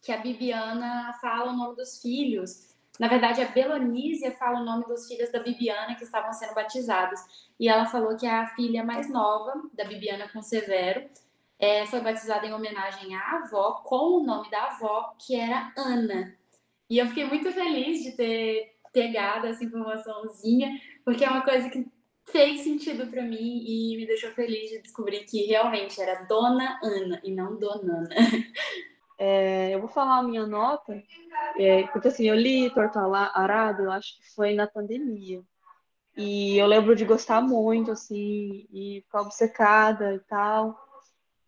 que 0.00 0.12
a 0.12 0.18
Bibiana 0.18 1.12
fala 1.20 1.52
o 1.52 1.56
nome 1.56 1.76
dos 1.76 2.00
filhos. 2.00 2.68
Na 2.98 3.08
verdade, 3.08 3.42
a 3.42 3.48
Belonísia 3.48 4.30
fala 4.32 4.60
o 4.60 4.64
nome 4.64 4.84
dos 4.86 5.06
filhos 5.06 5.30
da 5.30 5.40
Bibiana 5.40 5.96
que 5.96 6.04
estavam 6.04 6.32
sendo 6.32 6.54
batizados. 6.54 7.20
E 7.58 7.68
ela 7.68 7.84
falou 7.84 8.16
que 8.16 8.26
a 8.26 8.46
filha 8.54 8.84
mais 8.84 9.10
nova 9.10 9.60
da 9.74 9.84
Bibiana 9.84 10.28
com 10.28 10.40
Severo 10.40 11.08
é, 11.58 11.84
foi 11.86 12.00
batizada 12.00 12.46
em 12.46 12.54
homenagem 12.54 13.14
à 13.14 13.42
avó, 13.42 13.82
com 13.84 14.20
o 14.20 14.24
nome 14.24 14.50
da 14.50 14.64
avó, 14.66 15.14
que 15.18 15.34
era 15.34 15.72
Ana. 15.76 16.34
E 16.88 16.98
eu 16.98 17.06
fiquei 17.08 17.24
muito 17.24 17.50
feliz 17.52 18.02
de 18.02 18.12
ter 18.12 18.76
pegado 18.92 19.46
essa 19.46 19.64
informaçãozinha, 19.64 20.80
porque 21.04 21.24
é 21.24 21.28
uma 21.28 21.42
coisa 21.42 21.68
que 21.68 21.86
fez 22.32 22.62
sentido 22.62 23.06
para 23.06 23.22
mim 23.22 23.62
e 23.66 23.96
me 23.96 24.06
deixou 24.06 24.30
feliz 24.32 24.70
de 24.70 24.82
descobrir 24.82 25.24
que 25.24 25.46
realmente 25.46 26.00
era 26.00 26.24
Dona 26.24 26.78
Ana 26.82 27.20
e 27.24 27.32
não 27.32 27.58
Donana. 27.58 28.08
É, 29.20 29.74
eu 29.74 29.80
vou 29.80 29.88
falar 29.88 30.18
a 30.18 30.22
minha 30.22 30.46
nota, 30.46 31.02
é, 31.58 31.82
porque 31.88 32.06
assim, 32.06 32.28
eu 32.28 32.36
li 32.36 32.72
Torto 32.72 33.00
Arado, 33.00 33.82
eu 33.82 33.90
acho 33.90 34.16
que 34.16 34.32
foi 34.32 34.54
na 34.54 34.64
pandemia. 34.64 35.42
E 36.16 36.56
eu 36.56 36.66
lembro 36.66 36.94
de 36.94 37.04
gostar 37.04 37.40
muito, 37.40 37.90
assim, 37.90 38.66
e 38.72 39.02
ficar 39.04 39.22
obcecada 39.22 40.14
e 40.14 40.20
tal. 40.20 40.78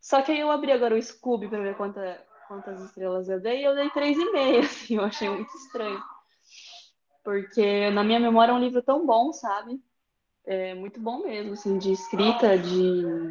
Só 0.00 0.20
que 0.22 0.32
aí 0.32 0.40
eu 0.40 0.50
abri 0.50 0.72
agora 0.72 0.96
o 0.96 1.02
Scooby 1.02 1.48
para 1.48 1.62
ver 1.62 1.76
quanta, 1.76 2.24
quantas 2.48 2.80
estrelas 2.80 3.28
eu 3.28 3.40
dei, 3.40 3.60
e 3.60 3.64
eu 3.64 3.74
dei 3.76 3.88
3,5, 3.90 4.58
assim, 4.66 4.96
eu 4.96 5.04
achei 5.04 5.28
muito 5.28 5.56
estranho. 5.56 6.02
Porque 7.22 7.90
na 7.90 8.02
minha 8.02 8.18
memória 8.18 8.50
é 8.50 8.54
um 8.54 8.60
livro 8.60 8.82
tão 8.82 9.06
bom, 9.06 9.32
sabe? 9.32 9.80
É 10.46 10.74
muito 10.74 11.00
bom 11.00 11.22
mesmo, 11.22 11.52
assim, 11.52 11.78
de 11.78 11.92
escrita, 11.92 12.58
de 12.58 13.30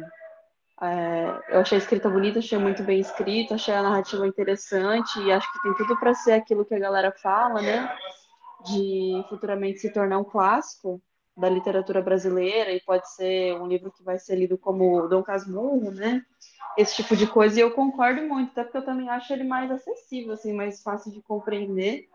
é, 0.82 1.40
eu 1.50 1.60
achei 1.60 1.76
a 1.76 1.80
escrita 1.80 2.08
bonita, 2.08 2.38
achei 2.38 2.56
muito 2.56 2.82
bem 2.82 3.00
escrita, 3.00 3.54
achei 3.54 3.74
a 3.74 3.82
narrativa 3.82 4.26
interessante 4.26 5.20
e 5.20 5.30
acho 5.30 5.52
que 5.52 5.62
tem 5.62 5.74
tudo 5.74 5.98
para 5.98 6.14
ser 6.14 6.32
aquilo 6.32 6.64
que 6.64 6.74
a 6.74 6.78
galera 6.78 7.12
fala, 7.12 7.60
né? 7.60 7.94
De 8.64 9.22
futuramente 9.28 9.78
se 9.78 9.92
tornar 9.92 10.18
um 10.18 10.24
clássico 10.24 11.02
da 11.36 11.50
literatura 11.50 12.00
brasileira 12.00 12.72
e 12.72 12.80
pode 12.80 13.10
ser 13.12 13.60
um 13.60 13.66
livro 13.66 13.92
que 13.92 14.02
vai 14.02 14.18
ser 14.18 14.36
lido 14.36 14.56
como 14.56 15.06
Dom 15.06 15.22
Casmurro, 15.22 15.90
né? 15.90 16.22
Esse 16.78 16.96
tipo 16.96 17.14
de 17.14 17.26
coisa 17.26 17.58
e 17.58 17.62
eu 17.62 17.72
concordo 17.72 18.22
muito, 18.22 18.50
até 18.52 18.64
porque 18.64 18.78
eu 18.78 18.84
também 18.84 19.08
acho 19.10 19.30
ele 19.34 19.44
mais 19.44 19.70
acessível, 19.70 20.32
assim, 20.32 20.54
mais 20.54 20.82
fácil 20.82 21.12
de 21.12 21.20
compreender. 21.20 22.08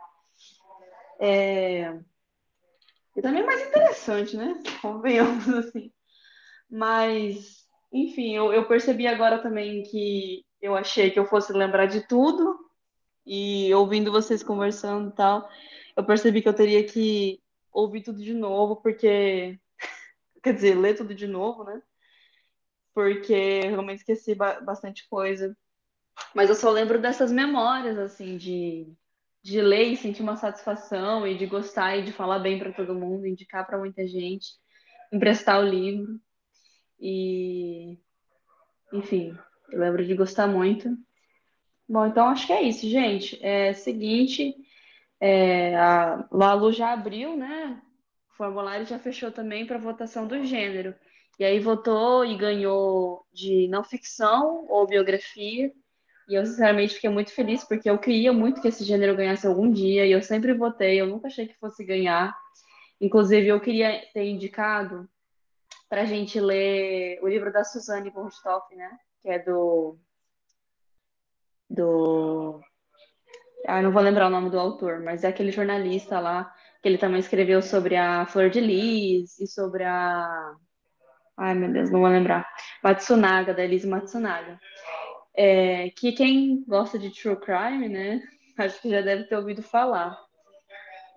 É... 1.19 1.99
E 3.15 3.21
também 3.21 3.45
mais 3.45 3.67
interessante, 3.67 4.36
né? 4.36 4.62
Convenhamos 4.82 5.47
assim. 5.49 5.91
Mas 6.69 7.65
enfim, 7.91 8.36
eu, 8.36 8.51
eu 8.51 8.67
percebi 8.67 9.08
agora 9.08 9.41
também 9.41 9.84
que 9.84 10.43
eu 10.62 10.75
achei 10.75 11.12
que 11.12 11.19
eu 11.19 11.25
fosse 11.25 11.54
lembrar 11.54 11.86
de 11.86 12.06
tudo, 12.08 12.60
e 13.25 13.73
ouvindo 13.73 14.12
vocês 14.12 14.43
conversando 14.43 15.10
e 15.10 15.13
tal, 15.13 15.49
eu 15.95 16.06
percebi 16.06 16.41
que 16.41 16.49
eu 16.49 16.54
teria 16.54 16.86
que 16.86 17.41
ouvir 17.71 18.04
tudo 18.04 18.21
de 18.21 18.34
novo, 18.34 18.78
porque. 18.78 19.60
Quer 20.43 20.54
dizer, 20.54 20.75
ler 20.78 20.95
tudo 20.95 21.15
de 21.15 21.28
novo, 21.28 21.63
né? 21.63 21.82
Porque 22.93 23.62
realmente 23.62 23.99
esqueci 23.99 24.36
ba 24.36 24.62
bastante 24.62 25.08
coisa. 25.10 25.58
Mas 26.36 26.49
eu 26.49 26.56
só 26.56 26.69
lembro 26.69 27.01
dessas 27.01 27.32
memórias, 27.32 27.97
assim, 27.97 28.38
de, 28.38 28.88
de 29.45 29.62
ler 29.62 29.91
e 29.91 29.95
sentir 29.95 30.23
uma 30.23 30.36
satisfação, 30.36 31.27
e 31.27 31.38
de 31.38 31.45
gostar 31.45 31.95
e 31.95 32.01
de 32.01 32.12
falar 32.12 32.39
bem 32.39 32.58
para 32.58 32.73
todo 32.73 32.95
mundo, 32.95 33.27
indicar 33.27 33.63
para 33.63 33.77
muita 33.77 34.08
gente, 34.08 34.53
emprestar 35.13 35.60
o 35.60 35.69
livro. 35.69 36.19
E, 36.99 37.99
enfim, 38.91 39.38
eu 39.69 39.79
lembro 39.79 40.03
de 40.03 40.15
gostar 40.15 40.47
muito. 40.47 40.89
Bom, 41.88 42.08
então 42.08 42.27
acho 42.27 42.47
que 42.47 42.53
é 42.53 42.63
isso, 42.63 42.89
gente. 42.89 43.38
É 43.45 43.71
seguinte, 43.71 44.55
é, 45.19 45.75
a 45.75 46.27
Lalu 46.31 46.71
já 46.71 46.91
abriu, 46.91 47.38
né? 47.38 47.79
O 48.31 48.38
formulário 48.38 48.88
já 48.88 48.97
fechou 48.97 49.31
também 49.31 49.67
para 49.67 49.77
votação 49.77 50.25
do 50.25 50.43
gênero. 50.43 50.95
E 51.38 51.45
aí 51.45 51.60
votou 51.60 52.25
e 52.25 52.36
ganhou 52.36 53.23
de 53.31 53.67
não 53.67 53.84
ficção 53.84 54.65
ou 54.67 54.88
biografia. 54.88 55.71
E 56.27 56.33
eu, 56.35 56.45
sinceramente, 56.45 56.95
fiquei 56.95 57.09
muito 57.09 57.31
feliz, 57.31 57.63
porque 57.63 57.89
eu 57.89 57.99
queria 57.99 58.33
muito 58.33 58.61
que 58.61 58.67
esse 58.67 58.83
gênero 58.83 59.15
ganhasse 59.15 59.45
algum 59.45 59.71
dia, 59.71 60.05
e 60.05 60.11
eu 60.11 60.21
sempre 60.21 60.53
votei, 60.53 60.99
eu 60.99 61.05
nunca 61.05 61.27
achei 61.27 61.47
que 61.47 61.57
fosse 61.59 61.83
ganhar. 61.83 62.35
Inclusive, 62.99 63.47
eu 63.47 63.59
queria 63.59 64.01
ter 64.13 64.23
indicado 64.25 65.07
para 65.89 66.01
a 66.01 66.05
gente 66.05 66.39
ler 66.39 67.19
o 67.21 67.27
livro 67.27 67.51
da 67.51 67.63
Suzane 67.63 68.09
von 68.09 68.27
né? 68.75 68.97
Que 69.21 69.29
é 69.29 69.39
do. 69.39 69.97
do. 71.69 72.59
Ah, 73.67 73.81
não 73.81 73.91
vou 73.91 74.01
lembrar 74.01 74.27
o 74.27 74.31
nome 74.31 74.49
do 74.49 74.59
autor, 74.59 75.01
mas 75.01 75.23
é 75.23 75.27
aquele 75.27 75.51
jornalista 75.51 76.19
lá, 76.19 76.53
que 76.81 76.88
ele 76.88 76.97
também 76.97 77.19
escreveu 77.19 77.61
sobre 77.61 77.95
a 77.95 78.25
Flor 78.25 78.49
de 78.49 78.59
Lis 78.59 79.39
e 79.39 79.47
sobre 79.47 79.83
a. 79.83 80.55
Ai, 81.38 81.53
meu 81.53 81.71
Deus, 81.71 81.91
não 81.91 81.99
vou 81.99 82.09
lembrar. 82.09 82.47
Matsunaga, 82.83 83.53
da 83.53 83.63
Elise 83.63 83.88
Matsunaga. 83.88 84.59
É, 85.38 85.89
que 85.91 86.12
quem 86.13 86.63
gosta 86.65 86.98
de 86.98 87.10
true 87.12 87.36
crime, 87.36 87.89
né? 87.89 88.21
Acho 88.58 88.82
que 88.82 88.89
já 88.89 89.02
deve 89.02 89.26
ter 89.26 89.36
ouvido 89.36 89.62
falar. 89.62 90.17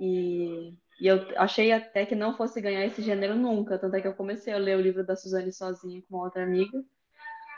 E 0.01 0.75
e 1.01 1.07
eu 1.07 1.25
achei 1.37 1.71
até 1.71 2.05
que 2.05 2.15
não 2.15 2.37
fosse 2.37 2.61
ganhar 2.61 2.85
esse 2.85 3.01
gênero 3.03 3.37
nunca, 3.37 3.79
tanto 3.79 3.95
é 3.95 4.01
que 4.01 4.09
eu 4.09 4.15
comecei 4.15 4.53
a 4.53 4.59
ler 4.59 4.77
o 4.77 4.81
livro 4.81 5.07
da 5.07 5.15
Suzane 5.15 5.53
sozinha 5.53 6.03
com 6.03 6.17
uma 6.17 6.25
outra 6.25 6.43
amiga. 6.43 6.83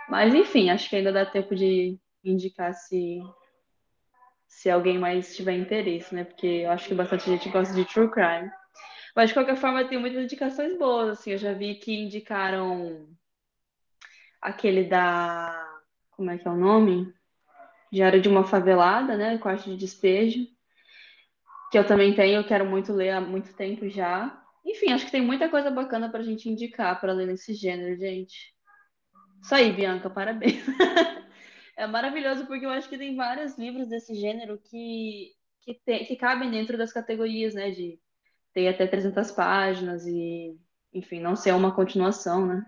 Mas 0.08 0.34
enfim, 0.34 0.70
acho 0.70 0.90
que 0.90 0.96
ainda 0.96 1.12
dá 1.12 1.24
tempo 1.24 1.54
de 1.54 1.98
indicar 2.24 2.74
se 2.74 3.20
se 4.46 4.68
alguém 4.68 4.98
mais 4.98 5.34
tiver 5.34 5.54
interesse, 5.54 6.14
né? 6.14 6.24
Porque 6.24 6.46
eu 6.46 6.70
acho 6.70 6.88
que 6.88 6.94
bastante 6.94 7.24
gente 7.24 7.48
gosta 7.48 7.72
de 7.74 7.84
true 7.86 8.10
crime. 8.10 8.50
Mas 9.16 9.28
de 9.28 9.34
qualquer 9.34 9.56
forma, 9.56 9.84
tem 9.88 9.98
muitas 9.98 10.22
indicações 10.22 10.76
boas, 10.78 11.10
assim, 11.10 11.32
eu 11.32 11.38
já 11.38 11.52
vi 11.52 11.76
que 11.76 11.94
indicaram 11.94 13.08
aquele 14.42 14.84
da 14.84 15.69
como 16.20 16.30
é 16.30 16.36
que 16.36 16.46
é 16.46 16.50
o 16.50 16.54
nome? 16.54 17.10
Diário 17.90 18.20
de 18.20 18.28
uma 18.28 18.44
favelada, 18.44 19.16
né? 19.16 19.38
Quarto 19.38 19.70
de 19.70 19.76
despejo 19.78 20.46
que 21.70 21.78
eu 21.78 21.86
também 21.86 22.14
tenho, 22.14 22.36
eu 22.36 22.46
quero 22.46 22.66
muito 22.66 22.92
ler 22.92 23.10
há 23.10 23.20
muito 23.22 23.54
tempo 23.54 23.88
já. 23.88 24.38
Enfim, 24.66 24.92
acho 24.92 25.06
que 25.06 25.12
tem 25.12 25.22
muita 25.22 25.48
coisa 25.48 25.70
bacana 25.70 26.10
para 26.10 26.20
a 26.20 26.22
gente 26.22 26.46
indicar 26.46 27.00
para 27.00 27.14
ler 27.14 27.26
nesse 27.26 27.54
gênero, 27.54 27.96
gente. 27.96 28.54
Isso 29.40 29.54
aí, 29.54 29.72
Bianca, 29.72 30.10
parabéns. 30.10 30.62
é 31.78 31.86
maravilhoso 31.86 32.44
porque 32.46 32.66
eu 32.66 32.70
acho 32.70 32.86
que 32.86 32.98
tem 32.98 33.16
vários 33.16 33.56
livros 33.56 33.88
desse 33.88 34.14
gênero 34.14 34.58
que, 34.58 35.30
que, 35.62 35.80
tem, 35.86 36.04
que 36.04 36.16
cabem 36.16 36.50
dentro 36.50 36.76
das 36.76 36.92
categorias, 36.92 37.54
né? 37.54 37.70
De 37.70 37.98
ter 38.52 38.68
até 38.68 38.86
300 38.86 39.30
páginas 39.30 40.04
e, 40.04 40.58
enfim, 40.92 41.18
não 41.18 41.34
ser 41.34 41.54
uma 41.54 41.74
continuação, 41.74 42.46
né? 42.46 42.66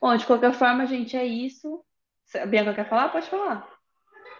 Bom, 0.00 0.16
de 0.16 0.26
qualquer 0.26 0.52
forma, 0.52 0.86
gente, 0.86 1.16
é 1.16 1.24
isso. 1.24 1.84
A 2.34 2.46
Bianca 2.46 2.74
quer 2.74 2.88
falar? 2.88 3.08
Pode 3.08 3.28
falar. 3.28 3.68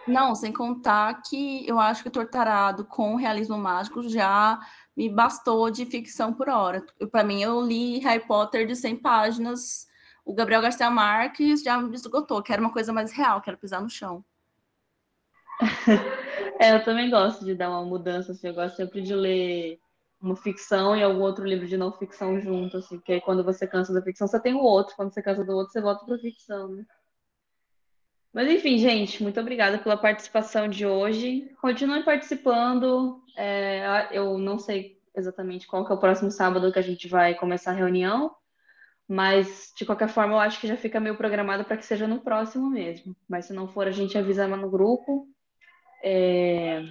Não, 0.07 0.33
sem 0.33 0.53
contar 0.53 1.21
que 1.21 1.67
eu 1.67 1.79
acho 1.79 2.01
que 2.01 2.09
Tortarado 2.09 2.85
com 2.85 3.15
realismo 3.15 3.57
mágico 3.57 4.07
já 4.07 4.57
me 4.95 5.09
bastou 5.09 5.69
de 5.69 5.85
ficção 5.85 6.33
por 6.33 6.47
hora. 6.47 6.85
Para 7.11 7.23
mim, 7.23 7.41
eu 7.41 7.61
li 7.61 7.99
Harry 7.99 8.25
Potter 8.25 8.65
de 8.65 8.75
100 8.75 8.97
páginas, 8.97 9.85
o 10.25 10.33
Gabriel 10.33 10.61
Garcia 10.61 10.89
Marques 10.89 11.61
já 11.61 11.77
me 11.77 11.93
esgotou, 11.93 12.41
quero 12.41 12.61
uma 12.61 12.71
coisa 12.71 12.93
mais 12.93 13.11
real, 13.11 13.41
quero 13.41 13.57
pisar 13.57 13.81
no 13.81 13.89
chão. 13.89 14.23
é, 16.59 16.73
eu 16.73 16.83
também 16.85 17.09
gosto 17.09 17.43
de 17.43 17.53
dar 17.53 17.69
uma 17.69 17.83
mudança, 17.83 18.31
assim, 18.31 18.47
eu 18.47 18.53
gosto 18.53 18.77
sempre 18.77 19.01
de 19.01 19.13
ler 19.13 19.79
uma 20.21 20.35
ficção 20.35 20.95
e 20.95 21.03
algum 21.03 21.21
outro 21.21 21.45
livro 21.45 21.67
de 21.67 21.77
não 21.77 21.91
ficção 21.91 22.39
junto, 22.39 22.77
assim, 22.77 22.97
porque 22.97 23.13
aí 23.13 23.21
quando 23.21 23.43
você 23.43 23.67
cansa 23.67 23.93
da 23.93 24.01
ficção, 24.01 24.27
você 24.27 24.39
tem 24.39 24.53
o 24.53 24.61
outro, 24.61 24.95
quando 24.95 25.13
você 25.13 25.21
cansa 25.21 25.43
do 25.43 25.51
outro, 25.51 25.73
você 25.73 25.81
volta 25.81 26.05
para 26.05 26.17
ficção, 26.17 26.69
né? 26.69 26.85
Mas 28.33 28.49
enfim, 28.49 28.77
gente, 28.77 29.23
muito 29.23 29.39
obrigada 29.39 29.77
pela 29.79 29.97
participação 29.97 30.67
de 30.67 30.85
hoje. 30.85 31.51
Continue 31.61 32.03
participando. 32.03 33.23
É, 33.35 34.09
eu 34.11 34.37
não 34.37 34.59
sei 34.59 34.97
exatamente 35.15 35.67
qual 35.67 35.85
que 35.85 35.91
é 35.91 35.95
o 35.95 35.99
próximo 35.99 36.29
sábado 36.29 36.71
que 36.71 36.79
a 36.79 36.83
gente 36.83 37.07
vai 37.07 37.33
começar 37.33 37.71
a 37.71 37.75
reunião, 37.75 38.35
mas 39.07 39.71
de 39.75 39.85
qualquer 39.85 40.09
forma 40.09 40.33
eu 40.33 40.39
acho 40.39 40.59
que 40.59 40.67
já 40.67 40.77
fica 40.77 40.99
meio 40.99 41.17
programado 41.17 41.65
para 41.65 41.77
que 41.77 41.85
seja 41.85 42.07
no 42.07 42.19
próximo 42.21 42.69
mesmo. 42.69 43.15
Mas 43.27 43.45
se 43.45 43.53
não 43.53 43.67
for, 43.67 43.87
a 43.87 43.91
gente 43.91 44.17
avisa 44.17 44.47
no 44.47 44.69
grupo. 44.69 45.27
É... 46.03 46.83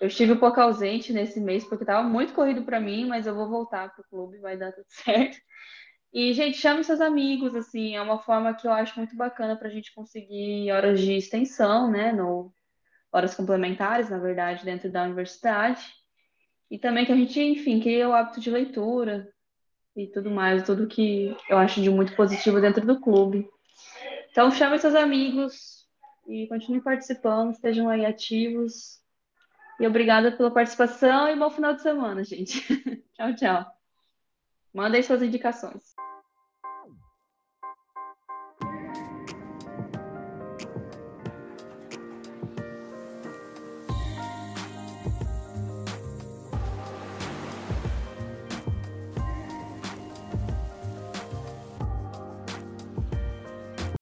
Eu 0.00 0.06
estive 0.06 0.32
um 0.32 0.38
pouco 0.38 0.60
ausente 0.60 1.12
nesse 1.12 1.40
mês 1.40 1.64
porque 1.64 1.82
estava 1.82 2.06
muito 2.06 2.32
corrido 2.32 2.62
para 2.62 2.78
mim, 2.78 3.06
mas 3.06 3.26
eu 3.26 3.34
vou 3.34 3.48
voltar 3.48 3.92
para 3.92 4.02
o 4.02 4.08
clube, 4.08 4.38
vai 4.38 4.56
dar 4.56 4.70
tudo 4.70 4.86
certo. 4.88 5.36
E, 6.12 6.32
gente, 6.32 6.56
chame 6.56 6.82
seus 6.82 7.00
amigos, 7.00 7.54
assim, 7.54 7.96
é 7.96 8.00
uma 8.00 8.18
forma 8.18 8.54
que 8.54 8.66
eu 8.66 8.72
acho 8.72 8.98
muito 8.98 9.14
bacana 9.14 9.56
para 9.56 9.68
a 9.68 9.70
gente 9.70 9.94
conseguir 9.94 10.70
horas 10.72 11.00
de 11.00 11.12
extensão, 11.12 11.90
né, 11.90 12.12
no, 12.12 12.52
horas 13.12 13.34
complementares, 13.34 14.08
na 14.08 14.18
verdade, 14.18 14.64
dentro 14.64 14.90
da 14.90 15.04
universidade. 15.04 15.82
E 16.70 16.78
também 16.78 17.04
que 17.04 17.12
a 17.12 17.16
gente, 17.16 17.40
enfim, 17.40 17.80
crie 17.80 18.04
o 18.04 18.12
hábito 18.12 18.40
de 18.40 18.50
leitura 18.50 19.28
e 19.96 20.06
tudo 20.06 20.30
mais, 20.30 20.64
tudo 20.64 20.86
que 20.86 21.36
eu 21.48 21.58
acho 21.58 21.80
de 21.82 21.90
muito 21.90 22.14
positivo 22.14 22.60
dentro 22.60 22.86
do 22.86 23.00
clube. 23.00 23.48
Então, 24.30 24.50
chame 24.50 24.78
seus 24.78 24.94
amigos 24.94 25.86
e 26.26 26.46
continue 26.46 26.80
participando, 26.80 27.52
estejam 27.52 27.88
aí 27.88 28.04
ativos. 28.04 29.00
E 29.80 29.86
obrigada 29.86 30.32
pela 30.32 30.50
participação 30.50 31.28
e 31.28 31.36
bom 31.36 31.50
final 31.50 31.74
de 31.74 31.82
semana, 31.82 32.22
gente. 32.24 32.60
tchau, 33.14 33.34
tchau. 33.34 33.66
Mandem 34.74 35.02
suas 35.02 35.22
indicações. 35.22 35.97